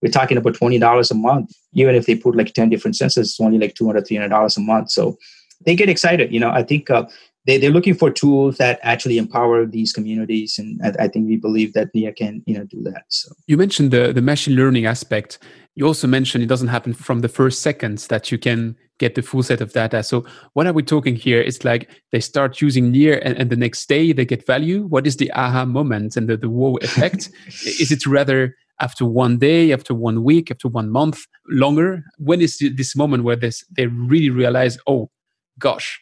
[0.00, 3.40] we're talking about $20 a month even if they put like 10 different sensors it's
[3.40, 4.90] only like $200 $300 a month.
[4.90, 5.16] So
[5.64, 7.04] they get excited you know i think uh,
[7.46, 11.36] they, they're looking for tools that actually empower these communities and I, I, think we
[11.36, 13.32] believe that NEER can you know do that so.
[13.46, 15.38] You mentioned the, the machine learning aspect
[15.74, 19.22] you also mentioned it doesn't happen from the first seconds that you can get the
[19.22, 22.90] full set of data so what are we talking here it's like they start using
[22.90, 26.28] NEER and, and the next day they get value what is the aha moment and
[26.28, 30.90] the, the wow effect is it rather after one day after one week after one
[30.90, 35.10] month longer when is this moment where this they really realize oh
[35.58, 36.00] gosh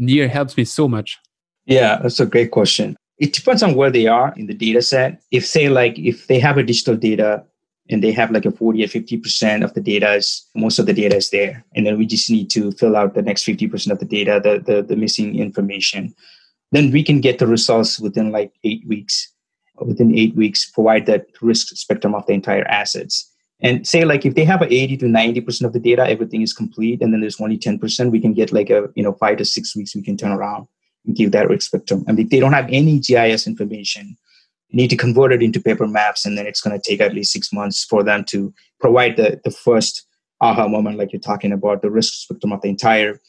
[0.00, 1.18] NEER helps me so much?
[1.66, 2.96] Yeah, that's a great question.
[3.18, 5.22] It depends on where they are in the data set.
[5.30, 7.44] If say like if they have a digital data
[7.90, 10.92] and they have like a 40 or 50% of the data is most of the
[10.92, 11.64] data is there.
[11.74, 14.60] And then we just need to fill out the next 50% of the data, the,
[14.60, 16.14] the, the missing information.
[16.72, 19.32] Then we can get the results within like eight weeks.
[19.80, 23.30] Within eight weeks, provide that risk spectrum of the entire assets
[23.62, 26.42] and say like if they have a 80 to 90 percent of the data everything
[26.42, 29.12] is complete and then there's only 10 percent we can get like a you know
[29.14, 30.66] five to six weeks we can turn around
[31.06, 34.16] and give that risk spectrum and if they don't have any gis information
[34.72, 37.32] need to convert it into paper maps and then it's going to take at least
[37.32, 40.06] six months for them to provide the, the first
[40.40, 43.20] aha moment like you're talking about the risk spectrum of the entire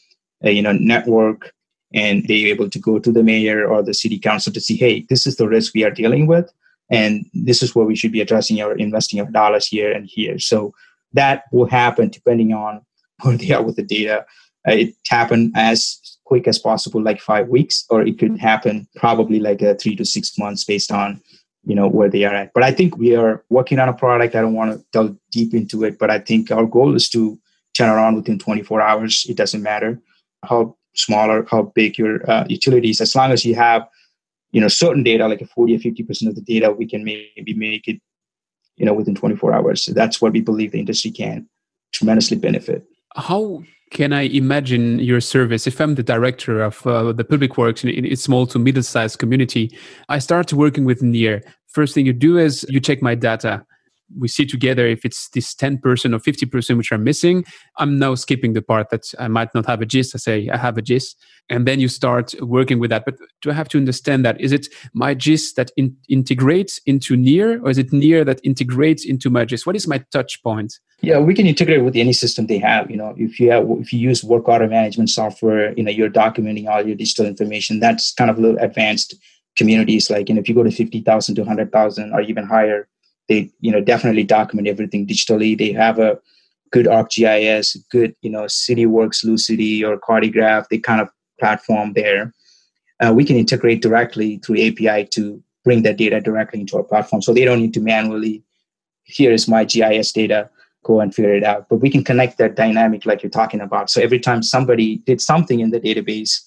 [0.44, 1.52] uh, you know network
[1.94, 5.04] and they're able to go to the mayor or the city council to see hey
[5.08, 6.50] this is the risk we are dealing with
[6.92, 10.38] and this is where we should be addressing our investing of dollars here and here.
[10.38, 10.74] So
[11.14, 12.82] that will happen depending on
[13.22, 14.26] where they are with the data.
[14.68, 19.40] Uh, it happen as quick as possible like five weeks or it could happen probably
[19.40, 21.20] like a three to six months based on
[21.64, 22.52] you know where they are at.
[22.54, 24.34] But i think we are working on a product.
[24.34, 27.38] I don't want to delve deep into it but i think our goal is to
[27.74, 29.26] turn around within 24 hours.
[29.28, 29.98] It doesn't matter
[30.44, 33.88] how small or how big your uh, utilities as long as you have
[34.50, 37.02] you know certain data like a 40 or 50 percent of the data we can
[37.02, 37.98] maybe make it
[38.76, 39.82] you know within 24 hours.
[39.82, 41.48] So that's what we believe the industry can
[41.92, 42.84] tremendously benefit.
[43.14, 43.62] How
[43.92, 45.66] can i imagine your service?
[45.66, 49.76] If i'm the director of uh, the public works in a small to middle-sized community
[50.08, 53.64] i start working with NEER first thing you do is you check my data
[54.18, 57.44] we see together if it's this 10% or 50% which are missing
[57.78, 60.14] i'm now skipping the part that i might not have a GIS.
[60.14, 61.14] I say i have a GIS.
[61.50, 63.04] And then you start working with that.
[63.04, 64.40] But do i have to understand that?
[64.40, 69.04] Is it my GIS that in, integrates into NEER or is it NEER that integrates
[69.04, 69.66] into my GIS?
[69.66, 70.78] What is my touch point?
[71.02, 73.92] Yeah we can integrate with any system they have you know if you have if
[73.92, 78.12] you use work order management software you know you're documenting all your digital information that's
[78.14, 79.14] kind of a little advanced
[79.56, 82.88] communities like you know if you go to 50000 to 100000 or even higher
[83.32, 86.18] they you know definitely document everything digitally they have a
[86.70, 91.08] good arcgis good you know cityworks Lucity or Cartegraph they kind of
[91.40, 92.32] platform there
[93.02, 97.22] uh, we can integrate directly through API to bring that data directly into our platform.
[97.22, 98.42] So they don't need to manually,
[99.04, 100.48] here is my GIS data,
[100.84, 101.68] go and figure it out.
[101.68, 103.90] But we can connect that dynamic like you're talking about.
[103.90, 106.40] So every time somebody did something in the database,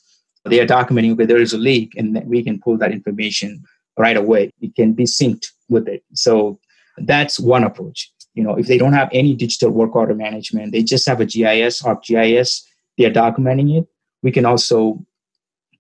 [0.46, 3.64] they are documenting where there is a leak and we can pull that information
[3.98, 4.52] right away.
[4.62, 6.04] It can be synced with it.
[6.14, 6.60] So
[6.98, 8.12] that's one approach.
[8.34, 11.26] You know, if they don't have any digital work order management, they just have a
[11.26, 13.88] GIS or GIS, they are documenting it.
[14.22, 15.06] We can also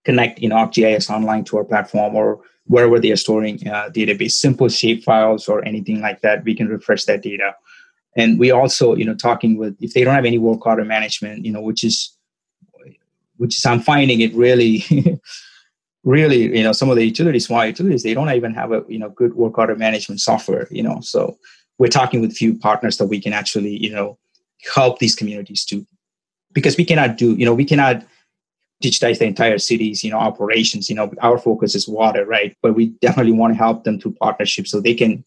[0.04, 4.70] connect in ArcGIS online to our platform or wherever they are storing uh, database, simple
[4.70, 6.44] shape files or anything like that.
[6.44, 7.56] We can refresh that data.
[8.16, 11.46] And we also, you know, talking with if they don't have any work order management,
[11.46, 12.16] you know, which is
[13.38, 14.86] which is I'm finding it really
[16.06, 19.00] really, you know, some of the utilities, small utilities, they don't even have a, you
[19.00, 21.02] know, good work order management software, you know.
[21.02, 21.38] So
[21.78, 24.18] we're talking with a few partners that we can actually, you know,
[24.74, 25.86] help these communities to,
[26.54, 28.06] Because we cannot do, you know, we cannot
[28.84, 30.90] digitize the entire city's, you know, operations.
[30.90, 32.56] You know, our focus is water, right?
[32.62, 35.24] But we definitely want to help them through partnerships so they can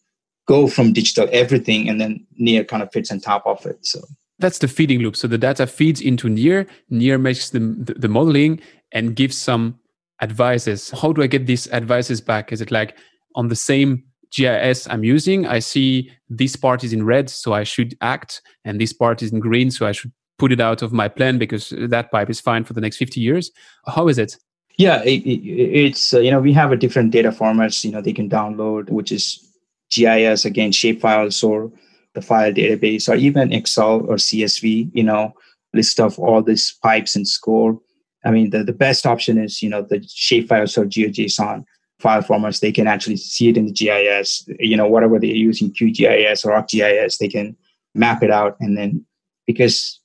[0.47, 3.85] go from digital everything and then NEER kind of fits on top of it.
[3.85, 3.99] So
[4.39, 5.15] that's the feeding loop.
[5.15, 8.59] So the data feeds into NEER, NEER makes the, the modeling
[8.91, 9.78] and gives some
[10.21, 10.91] advices.
[10.91, 12.51] How do I get these advices back?
[12.51, 12.97] Is it like
[13.35, 17.63] on the same GIS I'm using, I see this part is in red, so I
[17.63, 20.93] should act, and this part is in green, so I should put it out of
[20.93, 23.51] my plan because that pipe is fine for the next 50 years.
[23.87, 24.37] How is it?
[24.77, 28.01] Yeah, it, it, it's, uh, you know, we have a different data formats, you know,
[28.01, 29.45] they can download, which is
[29.91, 31.71] GIS, again, shapefiles or
[32.13, 35.33] the file database, or even Excel or CSV, you know,
[35.73, 37.79] list of all these pipes and score
[38.25, 41.63] I mean, the, the best option is, you know, the shapefiles or GeoJSON
[41.99, 42.59] file formats.
[42.59, 46.51] They can actually see it in the GIS, you know, whatever they're using, QGIS or
[46.51, 47.55] ArcGIS, they can
[47.95, 48.57] map it out.
[48.59, 49.05] And then
[49.47, 49.99] because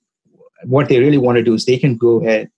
[0.65, 2.51] what they really want to do is they can go ahead,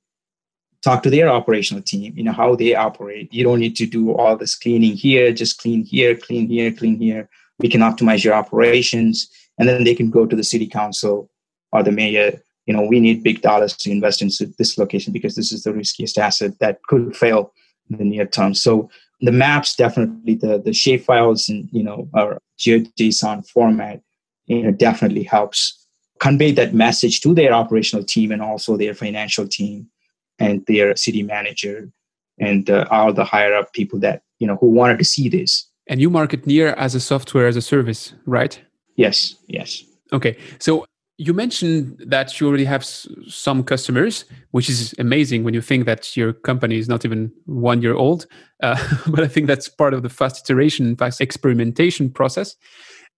[0.82, 3.32] talk to their operational team, you know, how they operate.
[3.32, 6.98] You don't need to do all this cleaning here, just clean here, clean here, clean
[6.98, 7.28] here.
[7.58, 9.28] We can optimize your operations.
[9.58, 11.30] And then they can go to the city council
[11.72, 15.36] or the mayor you know, we need big dollars to invest into this location because
[15.36, 17.52] this is the riskiest asset that could fail
[17.90, 18.54] in the near term.
[18.54, 24.02] So the maps definitely the the shape files and you know our GeoJSON format,
[24.46, 25.86] you know, definitely helps
[26.18, 29.88] convey that message to their operational team and also their financial team
[30.38, 31.90] and their city manager
[32.38, 35.68] and uh, all the higher up people that you know who wanted to see this.
[35.86, 38.60] And you market NEER as a software as a service, right?
[38.96, 39.36] Yes.
[39.46, 39.84] Yes.
[40.12, 40.36] Okay.
[40.58, 40.84] So
[41.18, 46.16] you mentioned that you already have some customers, which is amazing when you think that
[46.16, 48.26] your company is not even one year old.
[48.62, 48.76] Uh,
[49.08, 52.54] but I think that's part of the fast iteration, fast experimentation process.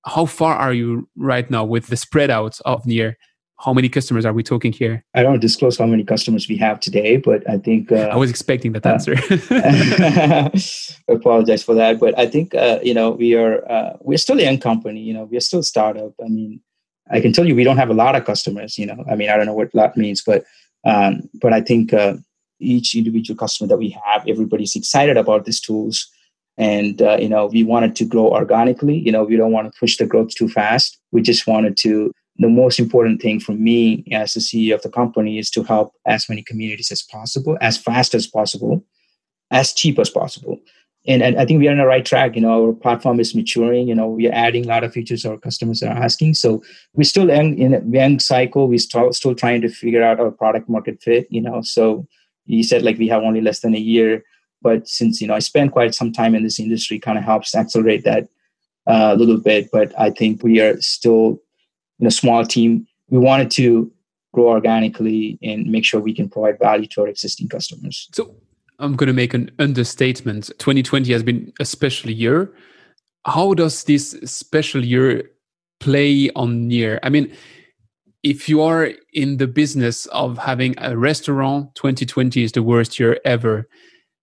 [0.06, 3.16] How far are you right now with the spread out of NEER?
[3.60, 5.04] How many customers are we talking here?
[5.14, 8.30] I don't disclose how many customers we have today, but I think uh, I was
[8.30, 9.16] expecting that answer.
[9.50, 10.52] I
[11.12, 14.44] apologize for that, but I think uh, you know we are uh, we're still a
[14.44, 15.00] young company.
[15.00, 16.12] You know, we're still a startup.
[16.24, 16.60] I mean,
[17.10, 18.78] I can tell you we don't have a lot of customers.
[18.78, 20.44] You know, I mean, I don't know what lot means, but
[20.84, 22.14] um, but I think uh,
[22.60, 26.08] each individual customer that we have, everybody's excited about these tools,
[26.56, 28.98] and uh, you know, we wanted to grow organically.
[28.98, 30.98] You know, we don't want to push the growth too fast.
[31.12, 32.12] We just wanted to.
[32.40, 35.92] The most important thing for me as the CEO of the company is to help
[36.06, 38.84] as many communities as possible, as fast as possible,
[39.50, 40.60] as cheap as possible
[41.06, 42.34] and, and I think we are on the right track.
[42.34, 43.88] You know, our platform is maturing.
[43.88, 46.34] You know, we are adding a lot of features our customers are asking.
[46.34, 46.62] So
[46.94, 48.68] we're still in, in a young cycle.
[48.68, 51.26] We're still, still trying to figure out our product market fit.
[51.30, 52.06] You know, so
[52.46, 54.24] you said like we have only less than a year,
[54.60, 57.54] but since you know I spent quite some time in this industry, kind of helps
[57.54, 58.24] accelerate that
[58.86, 59.68] uh, a little bit.
[59.72, 61.40] But I think we are still
[62.00, 62.86] in a small team.
[63.08, 63.90] We wanted to
[64.34, 68.08] grow organically and make sure we can provide value to our existing customers.
[68.12, 68.34] So
[68.78, 70.50] I'm going to make an understatement.
[70.58, 72.52] 2020 has been a special year.
[73.26, 75.30] How does this special year
[75.80, 77.00] play on NEER?
[77.02, 77.34] I mean,
[78.22, 83.18] if you are in the business of having a restaurant, 2020 is the worst year
[83.24, 83.68] ever.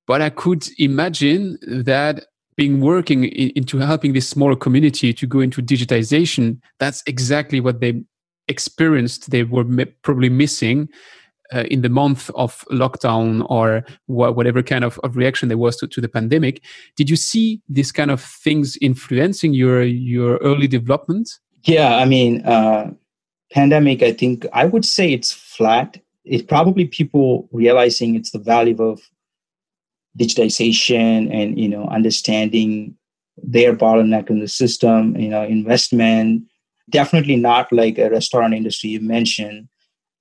[0.08, 2.26] But I could imagine that
[2.56, 8.04] being working into helping this smaller community to go into digitization, that's exactly what they
[8.48, 9.32] experienced.
[9.32, 9.66] They were
[10.04, 10.88] probably missing
[11.54, 15.78] uh, in the month of lockdown or wh- whatever kind of, of reaction there was
[15.78, 16.62] to, to the pandemic
[16.96, 21.30] did you see these kind of things influencing your your early development?
[21.64, 22.92] Yeah i mean uh,
[23.52, 26.00] pandemic i think i would say it's flat.
[26.26, 29.00] It's probably people realizing it's the value of
[30.18, 32.96] digitization and you know understanding
[33.38, 36.44] their bottleneck in the system you know investment.
[36.90, 39.68] Definitely not like a restaurant industry you mentioned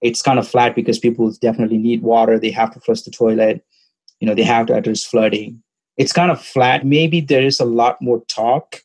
[0.04, 2.38] it's kind of flat because people definitely need water.
[2.38, 3.64] They have to flush the toilet.
[4.20, 5.62] you know they have to address flooding
[5.96, 8.80] it's kind of flat maybe there is a lot more talk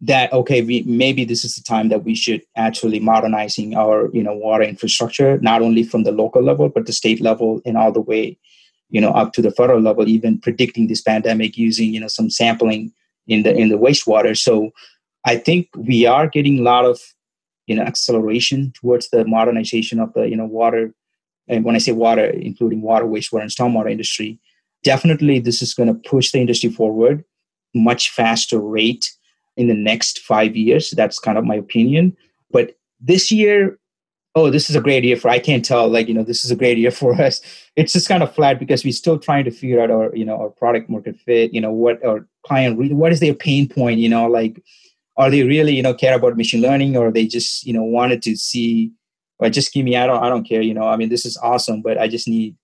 [0.00, 4.22] that okay we maybe this is the time that we should actually modernizing our you
[4.22, 7.92] know water infrastructure not only from the local level but the state level and all
[7.92, 8.38] the way
[8.88, 12.30] you know up to the federal level even predicting this pandemic using you know some
[12.30, 12.92] sampling
[13.26, 14.70] in the in the wastewater so
[15.26, 16.98] i think we are getting a lot of
[17.70, 20.92] you know acceleration towards the modernization of the you know water
[21.48, 24.38] and when i say water including water wastewater and stormwater industry
[24.84, 27.24] definitely this is going to push the industry forward
[27.74, 29.12] much faster rate
[29.56, 30.90] in the next five years.
[30.90, 32.16] That's kind of my opinion.
[32.50, 33.78] But this year,
[34.34, 35.28] oh, this is a great year for.
[35.28, 35.88] I can't tell.
[35.88, 37.40] Like you know, this is a great year for us.
[37.76, 40.36] It's just kind of flat because we're still trying to figure out our you know
[40.36, 41.52] our product market fit.
[41.52, 43.98] You know what our client what is their pain point.
[43.98, 44.62] You know like
[45.20, 48.22] are they really you know care about machine learning or they just you know wanted
[48.22, 48.90] to see
[49.38, 50.62] or just give me I don't I don't care.
[50.62, 52.56] You know I mean this is awesome, but I just need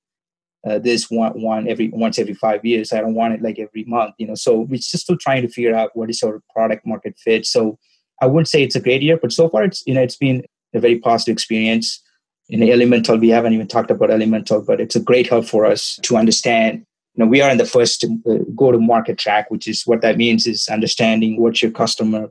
[0.67, 2.93] uh, this one one every once every five years.
[2.93, 4.35] I don't want it like every month, you know.
[4.35, 7.47] So we're just still trying to figure out what is our product market fit.
[7.47, 7.79] So
[8.23, 10.45] I wouldn't say it's a great year, but so far it's you know it's been
[10.75, 12.03] a very positive experience.
[12.49, 15.99] In Elemental, we haven't even talked about Elemental, but it's a great help for us
[16.03, 16.85] to understand.
[17.15, 20.47] You know, we are in the first uh, go-to-market track, which is what that means
[20.47, 22.31] is understanding what your customer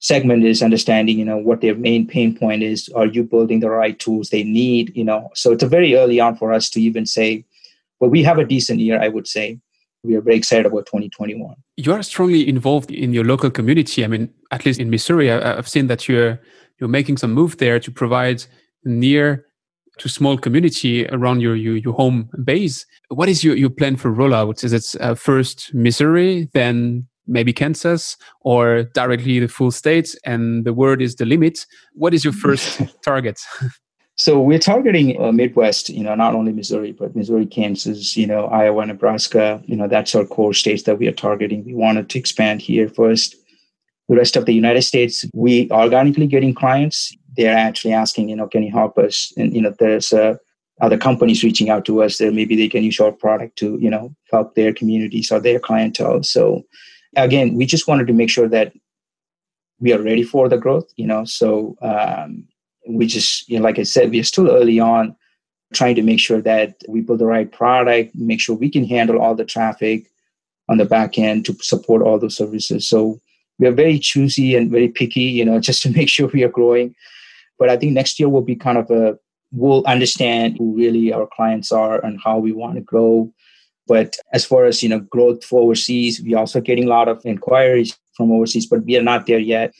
[0.00, 2.88] segment is understanding you know what their main pain point is.
[2.90, 5.30] Are you building the right tools they need you know?
[5.34, 7.44] So it's a very early on for us to even say
[8.00, 9.58] well we have a decent year i would say.
[10.02, 14.02] We are very excited about 2021 you are strongly involved in your local community.
[14.04, 16.40] I mean at least in missouri i've seen that you're
[16.78, 18.44] you're making some move there to provide
[18.84, 19.46] NEER
[20.00, 22.86] to small community around your, your, your home base.
[23.08, 24.64] What is your, your plan for rollout?
[24.64, 30.72] Is it uh, first missouri then maybe Kansas or directly the full states and the
[30.72, 31.66] word is the limit.
[31.94, 33.40] What is your first target?
[34.20, 38.48] So we're targeting uh, Midwest, you know, not only Missouri, but Missouri, Kansas, you know,
[38.48, 41.64] Iowa, Nebraska, you know, that's our core states that we are targeting.
[41.64, 43.34] We wanted to expand here first.
[44.10, 47.16] The rest of the United States, we organically getting clients.
[47.34, 49.32] They're actually asking, you know, can you help us?
[49.38, 50.34] And, you know, there's uh,
[50.82, 53.88] other companies reaching out to us that maybe they can use our product to, you
[53.88, 56.22] know, help their communities or their clientele.
[56.24, 56.62] So
[57.16, 58.72] again, we just wanted to make sure that
[59.80, 61.24] we are ready for the growth, you know.
[61.24, 62.46] So um,
[62.88, 65.16] we just, you know, like I said, we are still early on
[65.72, 69.20] trying to make sure that we build the right product, make sure we can handle
[69.20, 70.10] all the traffic
[70.68, 72.88] on the back end to support all those services.
[72.88, 73.20] So
[73.58, 76.48] we are very choosy and very picky, you know, just to make sure we are
[76.48, 76.94] growing.
[77.58, 79.18] But I think next year will be kind of a
[79.52, 83.32] we'll understand who really our clients are and how we want to grow
[83.90, 87.20] but as far as you know, growth for overseas, we're also getting a lot of
[87.26, 89.74] inquiries from overseas, but we are not there yet.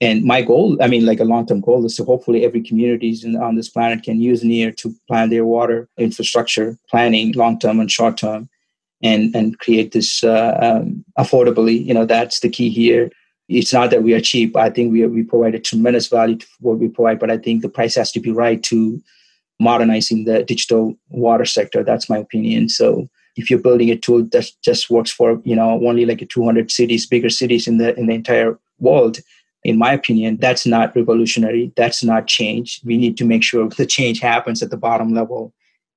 [0.00, 3.56] And my goal, I mean, like a long-term goal, is to hopefully every communities on
[3.56, 8.48] this planet can use NEER to plan their water infrastructure planning, long-term and short-term,
[9.02, 11.84] and and create this uh, um, affordably.
[11.84, 13.10] You know, that's the key here.
[13.50, 14.56] It's not that we are cheap.
[14.56, 17.60] I think we we provide a tremendous value to what we provide, but I think
[17.60, 18.78] the price has to be right to
[19.58, 21.84] modernizing the digital water sector.
[21.84, 22.70] That's my opinion.
[22.70, 26.70] So if you're building a tool that just works for you know only like 200
[26.70, 29.18] cities bigger cities in the in the entire world
[29.64, 31.72] in my opinion that's not revolutionary.
[31.76, 32.80] That's not change.
[32.84, 35.52] We need to make sure the change happens at the bottom level.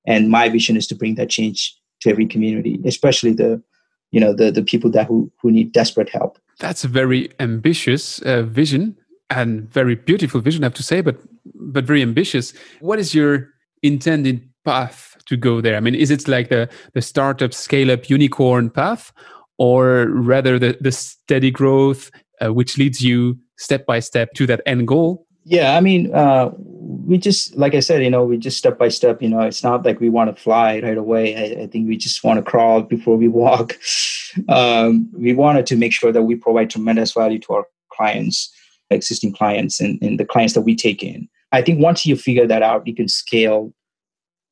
[0.06, 3.62] And my vision is to bring that change to every community especially the
[4.10, 6.38] you know the the people that who who need desperate help.
[6.60, 8.96] That's a very ambitious uh, vision
[9.30, 11.16] and very beautiful vision i have to say but
[11.54, 12.52] but very ambitious.
[12.80, 13.48] What is your
[13.82, 15.76] intended path to go there?
[15.76, 19.12] I mean, is it like the the startup, scale up, unicorn path,
[19.58, 22.10] or rather the the steady growth,
[22.40, 25.26] uh, which leads you step by step to that end goal?
[25.44, 28.88] Yeah, I mean, uh, we just like I said, you know, we just step by
[28.88, 29.20] step.
[29.20, 31.36] You know, it's not like we want to fly right away.
[31.36, 33.78] I, I think we just want to crawl before we walk.
[34.48, 38.50] um, we wanted to make sure that we provide tremendous value to our clients,
[38.90, 41.28] existing clients, and, and the clients that we take in.
[41.52, 43.72] I think once you figure that out, you can scale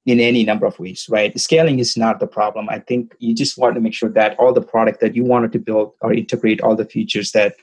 [0.05, 1.39] in any number of ways, right?
[1.39, 2.69] Scaling is not the problem.
[2.69, 5.53] I think you just want to make sure that all the product that you wanted
[5.53, 7.55] to build or integrate all the features that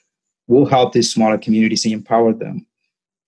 [0.47, 2.65] will help these smaller communities and empower them.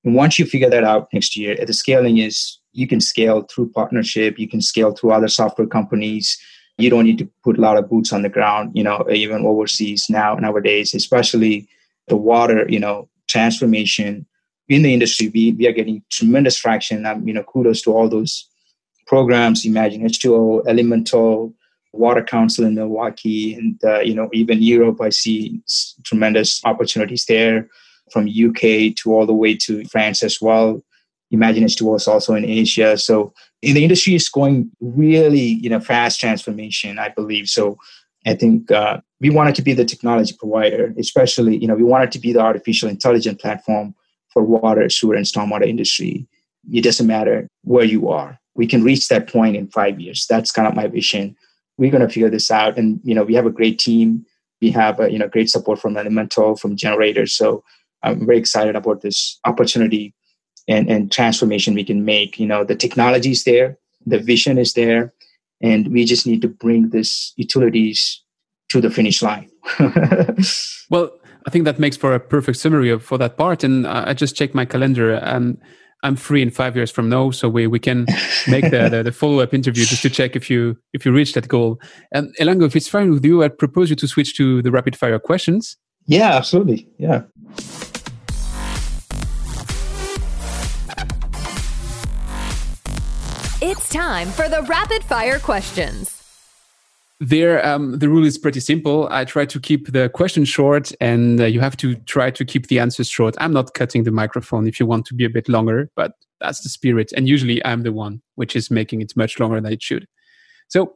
[0.04, 3.72] And once you figure that out next year, the scaling is you can scale through
[3.72, 6.40] partnership, you can scale through other software companies.
[6.78, 9.46] You don't need to put a lot of boots on the ground, you know, even
[9.46, 11.68] overseas now nowadays, especially
[12.08, 14.26] the water, you know, transformation
[14.68, 15.30] in the industry.
[15.30, 17.06] We, we are getting tremendous traction.
[17.06, 18.48] Um, you know, kudos to all those
[19.12, 21.54] programs, Imagine H2O, Elemental,
[21.92, 25.02] Water Council in Milwaukee, and uh, you know even Europe.
[25.02, 25.62] I see
[26.06, 27.68] tremendous opportunities there,
[28.12, 30.82] from UK to all the way to France as well.
[31.32, 32.98] Imagine H2O is also in Asia.
[32.98, 37.48] So in the industry is going really, you know, fast transformation, I believe.
[37.48, 37.78] So
[38.26, 42.12] I think uh, we wanted to be the technology provider, especially, you know, we wanted
[42.14, 43.96] to be the artificial intelligence platform
[44.32, 46.28] for water, sewer, and stormwater industry.
[46.72, 48.41] It doesn't matter where you are.
[48.62, 50.28] We can reach that point in five years.
[50.30, 51.36] That's kind of my vision.
[51.80, 52.78] We're going to figure this out.
[52.78, 54.24] And, you know, we have a great team.
[54.62, 57.32] We have, a, you know, great support from Elemental, from gener8tors.
[57.32, 57.64] So
[58.04, 60.14] I'm very excited about this opportunity
[60.68, 62.40] and, and transformation we can make.
[62.40, 65.12] You know, the technology is there, the vision is there,
[65.60, 68.22] and we just need to bring this utilities
[68.70, 69.50] to the finish line.
[70.92, 71.10] well,
[71.48, 73.64] I think that makes for a perfect summary of, for that part.
[73.64, 75.14] And uh, I just checked my calendar.
[75.14, 75.58] and
[76.04, 78.08] I'm free in five years from now, so we, we can
[78.48, 81.34] make the, the, the follow up interview just to check if you if you reach
[81.34, 81.80] that goal.
[82.12, 84.96] And Elango, if it's fine with you, I'd propose you to switch to the rapid
[84.96, 85.78] fire questions.
[86.08, 86.88] Yeah, absolutely.
[86.98, 87.24] Yeah.
[93.64, 96.21] It's time for the rapid fire questions.
[97.24, 99.08] There, um, the rule is pretty simple.
[99.12, 102.68] I try to keep the question short, and uh, you have to try to keep
[102.68, 103.36] the answers short.
[103.38, 106.62] I'm not cutting the microphone if you want to be a bit longer, but that's
[106.62, 107.12] the spirit.
[107.16, 110.08] And usually, I'm the one which is making it much longer than it should.
[110.68, 110.96] So,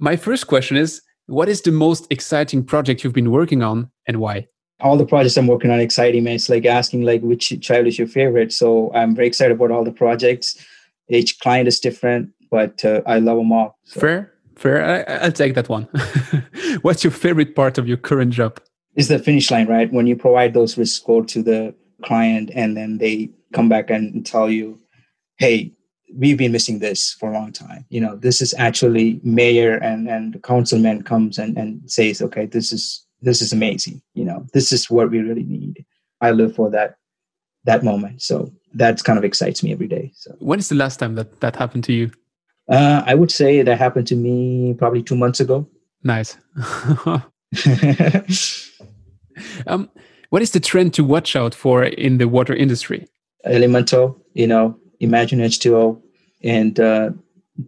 [0.00, 4.18] my first question is: What is the most exciting project you've been working on, and
[4.18, 4.48] why?
[4.80, 6.36] all the projects I'm working on exciting man.
[6.36, 8.52] It's like asking like which child is your favorite.
[8.52, 10.56] So I'm very excited about all the projects
[11.08, 13.78] each client is different, but uh, I love them all.
[13.84, 14.00] So.
[14.00, 15.06] Fair, fair.
[15.08, 15.84] I, will take that one.
[16.82, 18.60] What's your favorite part of your current job?
[18.96, 19.92] Is the finish line, right?
[19.92, 24.24] When you provide those risk score to the client and then they come back and
[24.24, 24.78] tell you,
[25.36, 25.72] hey,
[26.14, 27.84] we've been missing this for a long time.
[27.90, 32.72] You know, this is actually mayor and, and councilman comes and, and says, okay, this
[32.72, 34.00] is this is amazing.
[34.14, 35.84] You know, this is what we really need.
[36.20, 36.96] I live for that
[37.64, 38.22] that moment.
[38.22, 40.12] So that kind of excites me every day.
[40.14, 42.10] So when is the last time that that happened to you?
[42.68, 45.66] Uh, I would say that happened to me probably two months ago.
[46.02, 46.36] Nice.
[49.66, 49.90] um,
[50.30, 53.06] what is the trend to watch out for in the water industry?
[53.44, 56.00] Elemental, you know, Imagine H2O,
[56.42, 57.10] and uh,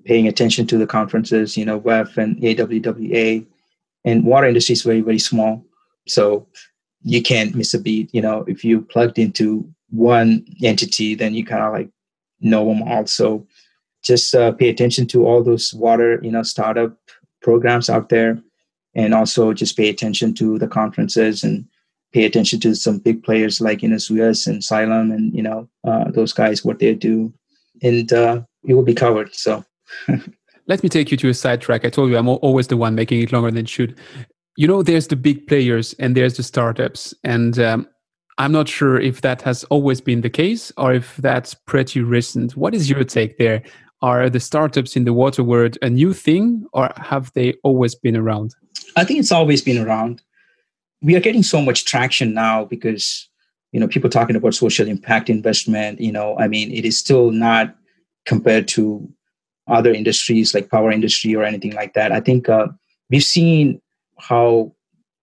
[0.04, 3.46] paying attention to the conferences, you know, WEF and AWWA.
[4.04, 5.64] And water industry is very, very small.
[6.06, 6.46] So
[7.02, 8.10] you can't miss a beat.
[8.12, 11.90] You know, if you plugged into one entity, then you kind of like
[12.40, 13.06] know them all.
[13.06, 13.46] So
[14.02, 16.96] just uh, pay attention to all those water, you know, startup
[17.42, 18.40] programs out there,
[18.94, 21.66] and also just pay attention to the conferences and
[22.12, 25.68] pay attention to some big players like you know Suez and Xylem and you know
[25.84, 27.32] uh, those guys what they do,
[27.82, 29.34] and uh, you will be covered.
[29.34, 29.64] So.
[30.66, 31.84] Let me take you to a sidetrack.
[31.84, 33.98] I told you I'm always the one making it longer than it should.
[34.56, 37.88] You know, there's the big players and there's the startups, and um,
[38.38, 42.56] I'm not sure if that has always been the case or if that's pretty recent.
[42.56, 43.62] What is your take there?
[44.02, 48.16] Are the startups in the water world a new thing or have they always been
[48.16, 48.54] around?
[48.96, 50.22] I think it's always been around.
[51.02, 53.30] We are getting so much traction now because
[53.72, 57.30] you know people talking about social impact investment you know i mean it is still
[57.30, 57.74] not
[58.26, 59.08] compared to
[59.68, 62.66] other industries like power industry or anything like that i think uh,
[63.10, 63.80] we've seen
[64.18, 64.72] how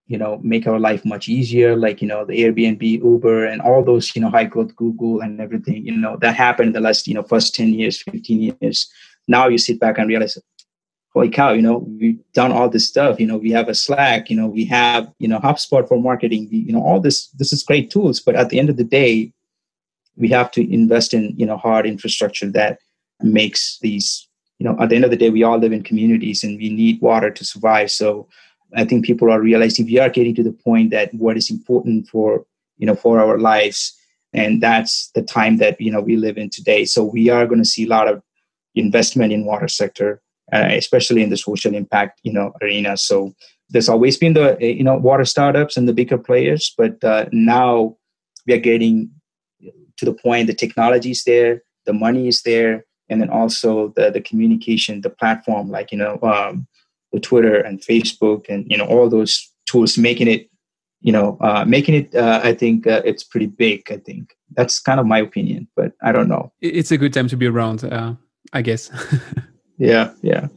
[0.07, 3.83] you know make our life much easier like you know the airbnb uber and all
[3.83, 7.07] those you know high growth google and everything you know that happened in the last
[7.07, 8.89] you know first 10 years 15 years
[9.27, 10.37] now you sit back and realize
[11.13, 14.29] holy cow you know we've done all this stuff you know we have a slack
[14.29, 17.63] you know we have you know hubspot for marketing you know all this this is
[17.63, 19.31] great tools but at the end of the day
[20.15, 22.79] we have to invest in you know hard infrastructure that
[23.21, 24.27] makes these
[24.59, 26.69] you know at the end of the day we all live in communities and we
[26.69, 28.27] need water to survive so
[28.75, 32.07] I think people are realizing we are getting to the point that what is important
[32.07, 32.45] for
[32.77, 33.97] you know for our lives,
[34.33, 36.85] and that's the time that you know we live in today.
[36.85, 38.21] So we are going to see a lot of
[38.75, 40.21] investment in water sector,
[40.53, 42.97] uh, especially in the social impact you know arena.
[42.97, 43.33] So
[43.69, 47.97] there's always been the you know water startups and the bigger players, but uh, now
[48.45, 49.11] we are getting
[49.97, 54.11] to the point the technology is there, the money is there, and then also the
[54.11, 56.19] the communication, the platform, like you know.
[56.21, 56.67] Um,
[57.17, 60.49] the Twitter and Facebook and you know all those tools, making it
[61.01, 62.15] you know uh, making it.
[62.15, 63.91] Uh, I think uh, it's pretty big.
[63.91, 66.51] I think that's kind of my opinion, but I don't know.
[66.61, 68.13] It's a good time to be around, uh,
[68.53, 68.91] I guess.
[69.77, 70.47] yeah, yeah.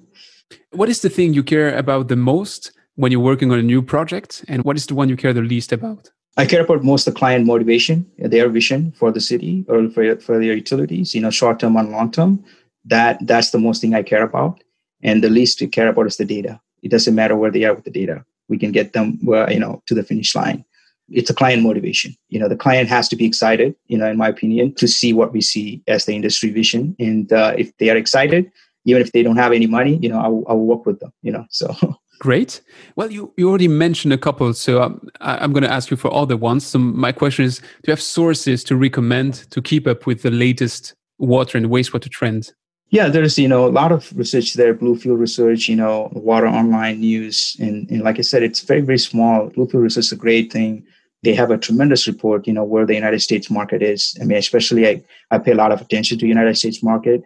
[0.72, 3.82] What is the thing you care about the most when you're working on a new
[3.82, 6.11] project, and what is the one you care the least about?
[6.36, 10.38] I care about most the client motivation, their vision for the city or for, for
[10.38, 12.44] their utilities, you know, short term and long term.
[12.84, 14.62] That that's the most thing I care about
[15.03, 17.74] and the least we care about is the data it doesn't matter where they are
[17.74, 20.64] with the data we can get them well, you know to the finish line
[21.11, 22.14] it's a client motivation.
[22.28, 25.12] You know, the client has to be excited, you know, in my opinion, to see
[25.12, 26.96] what we see as the industry vision.
[26.98, 28.51] And uh, if they are excited,
[28.84, 31.46] even if they don't have any money, you know, I'll, work with them, you know,
[31.51, 31.74] so.
[32.20, 32.61] Great.
[32.96, 35.96] Well, you, you already mentioned a couple, so um, I, am going to ask you
[35.96, 36.66] for other ones.
[36.66, 40.30] So my question is, do you have sources to recommend to keep up with the
[40.30, 42.53] latest water and wastewater trends?
[42.91, 47.01] Yeah, there's you know a lot of research there, Bluefield research, you know, water online
[47.01, 49.49] news, and, and like I said, it's very very small.
[49.51, 50.84] Bluefield research is a great thing.
[51.22, 54.16] They have a tremendous report, you know, where the United States market is.
[54.20, 57.22] I mean, especially I, I pay a lot of attention to the United States market,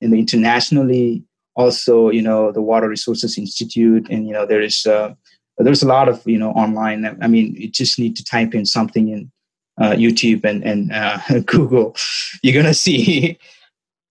[0.00, 1.24] and internationally
[1.56, 5.14] also, you know, the Water Resources Institute, and you know, there is uh,
[5.58, 7.18] there's a lot of you know online.
[7.20, 9.30] I mean, you just need to type in something in
[9.78, 11.96] uh, YouTube and and uh, Google,
[12.42, 13.38] you're gonna see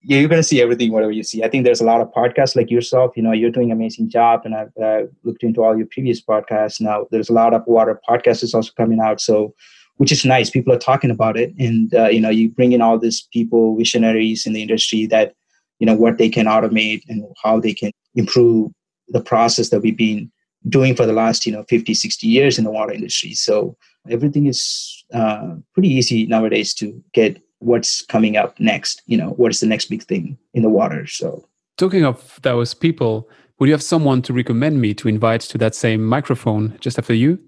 [0.04, 1.44] yeah, you're going to see everything, whatever you see.
[1.44, 3.12] I think there's a lot of podcasts like yourself.
[3.16, 6.82] You know, you're doing amazing job, and I've uh, looked into all your previous podcasts.
[6.82, 9.54] Now there's a lot of water podcasts is also coming out, so
[9.98, 10.50] which is nice.
[10.50, 13.78] People are talking about it, and uh, you know, you bring in all these people,
[13.78, 15.36] visionaries in the industry that
[15.78, 18.72] you know what they can automate and how they can improve
[19.10, 20.32] the process that we've been
[20.70, 23.76] doing for the last you know 50 60 years in the water industry so
[24.10, 29.52] everything is uh, pretty easy nowadays to get what's coming up next you know what
[29.52, 31.06] is the next big thing in the water?
[31.08, 31.48] So
[31.78, 35.76] talking of those people would you have someone to recommend me to invite to that
[35.76, 37.40] same microphone just after you?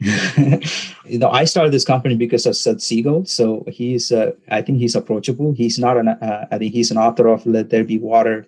[1.04, 3.24] You know i started this company because of seth siegel.
[3.26, 5.52] So he's uh, i think he's approachable.
[5.52, 8.46] He's not an uh, i think he's an author of let there be water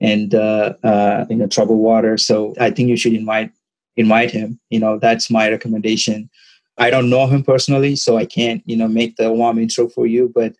[0.00, 2.16] and uh, uh, you know trouble water.
[2.16, 3.52] So i think you should invite
[3.96, 4.58] invite him.
[4.70, 6.30] You know that's my recommendation
[6.78, 10.06] I don't know him personally, so I can't, you know, make the warm intro for
[10.06, 10.30] you.
[10.34, 10.52] But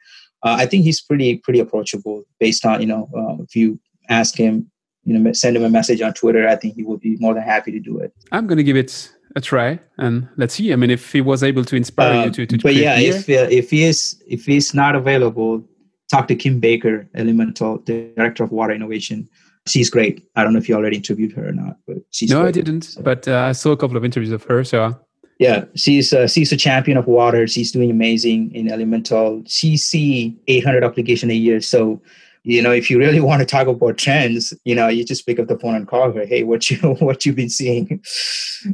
[0.42, 4.36] uh, I think he's pretty, pretty approachable based on, you know, uh, if you ask
[4.36, 4.70] him,
[5.04, 7.42] you know, send him a message on Twitter, I think he would be more than
[7.42, 8.12] happy to do it.
[8.32, 10.72] I'm going to give it a try and let's see.
[10.72, 13.28] I mean, if he was able to inspire uh, you to, to, but yeah, if
[13.28, 15.62] uh, if he is if he's not available,
[16.10, 19.28] talk to Kim Baker, Elemental Director of Water Innovation.
[19.68, 20.24] She's great.
[20.36, 22.46] I don't know if you already interviewed her or not, but she's no.
[22.46, 22.82] I didn't.
[22.82, 23.02] So.
[23.02, 24.96] But uh, I saw a couple of interviews of her, so
[25.38, 27.46] yeah, she's uh, she's a champion of water.
[27.46, 29.42] She's doing amazing in elemental.
[29.46, 31.60] She see 800 application a year.
[31.60, 32.00] So,
[32.42, 35.38] you know, if you really want to talk about trends, you know, you just pick
[35.38, 36.24] up the phone and call her.
[36.24, 38.02] Hey, what you what you've been seeing?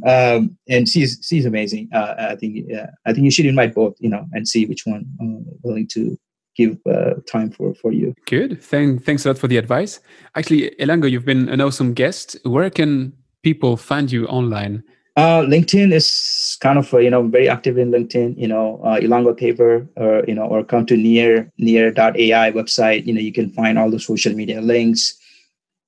[0.06, 1.90] Um, and she's she's amazing.
[1.92, 3.94] Uh, I think yeah, I think you should invite both.
[3.98, 6.18] You know, and see which one uh, willing to
[6.56, 8.14] give uh, time for for you.
[8.26, 8.62] Good.
[8.62, 10.00] Thank, thanks a lot for the advice.
[10.34, 12.38] Actually, Elango, you've been an awesome guest.
[12.44, 14.82] Where can people find you online?
[15.14, 18.38] Uh, LinkedIn is kind of uh, you know very active in LinkedIn.
[18.38, 23.06] You know, uh, Elango Thevar, or you know, or come to NEER NEER.ai website.
[23.06, 25.14] You know, you can find all the social media links,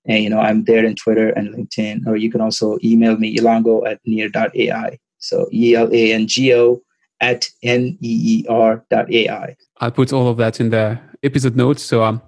[0.07, 2.07] and you know, I'm there in Twitter and LinkedIn.
[2.07, 4.99] Or you can also email me Elango at NEER.ai.
[5.19, 6.83] So E L A N G O
[7.21, 9.57] at n e e r dot ai.
[9.81, 12.21] I'll put all of that in the episode notes, so um,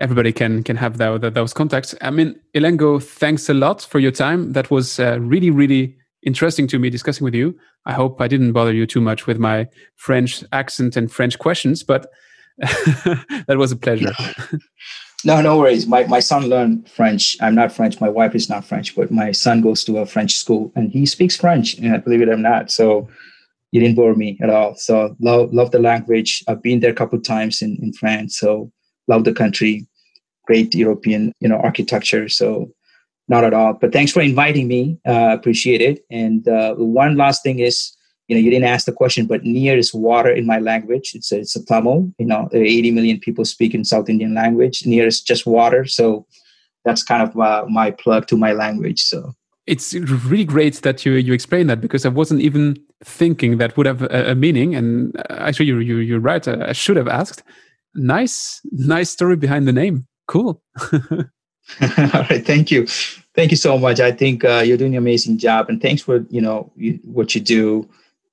[0.00, 1.94] everybody can can have that, those contacts.
[2.00, 4.52] I mean, Elango, thanks a lot for your time.
[4.52, 7.56] That was uh, really really interesting to me discussing with you.
[7.86, 11.82] I hope I didn't bother you too much with my French accent and French questions,
[11.82, 12.06] but
[12.58, 14.12] that was a pleasure.
[15.24, 15.86] No, no worries.
[15.86, 17.36] My, my son learned French.
[17.40, 18.00] I'm not French.
[18.00, 21.06] My wife is not French, but my son goes to a French school and he
[21.06, 22.70] speaks French, And I believe it or not.
[22.70, 23.08] So
[23.72, 24.76] you didn't bore me at all.
[24.76, 26.44] So love love the language.
[26.46, 28.38] I've been there a couple times in, in France.
[28.38, 28.70] So
[29.08, 29.86] love the country.
[30.46, 32.28] Great European, you know, architecture.
[32.28, 32.70] So
[33.28, 33.74] not at all.
[33.74, 34.98] But thanks for inviting me.
[35.06, 36.04] Uh, appreciate it.
[36.10, 37.94] And uh, one last thing is,
[38.26, 41.12] you know, you didn't ask the question, but NEER is water in my language.
[41.14, 42.12] It's a, it's a Tamil.
[42.18, 44.84] You know, 80 million people speak in South Indian language.
[44.84, 45.86] NEER is just water.
[45.86, 46.26] So
[46.84, 49.02] that's kind of uh, my plug to my language.
[49.02, 49.32] So
[49.66, 53.86] it's really great that you you explain that because I wasn't even thinking that would
[53.86, 54.74] have a, a meaning.
[54.74, 56.46] And actually, you you you're right.
[56.48, 57.42] I, I should have asked.
[57.94, 60.06] Nice, nice story behind the name.
[60.26, 60.62] Cool.
[62.14, 62.86] All right, thank you,
[63.34, 64.00] thank you so much.
[64.00, 67.34] I think uh, you're doing an amazing job, and thanks for you know you, what
[67.34, 67.88] you do.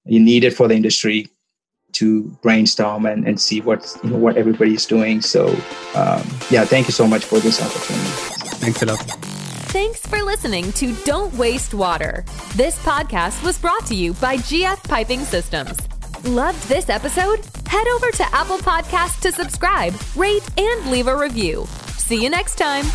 [0.05, 1.27] You need it for the industry
[1.93, 5.21] to brainstorm and, and see what you know, what everybody's doing.
[5.21, 5.47] So
[5.95, 8.09] um, yeah, thank you so much for this opportunity.
[8.59, 8.99] Thanks a lot.
[9.75, 12.23] Thanks for listening to Don't Waste Water.
[12.55, 15.77] This podcast was brought to you by GF Piping Systems.
[16.23, 17.45] Loved this episode?
[17.67, 21.67] Head over to Apple Podcasts to subscribe, rate, and leave a review.
[22.05, 22.85] See you next time.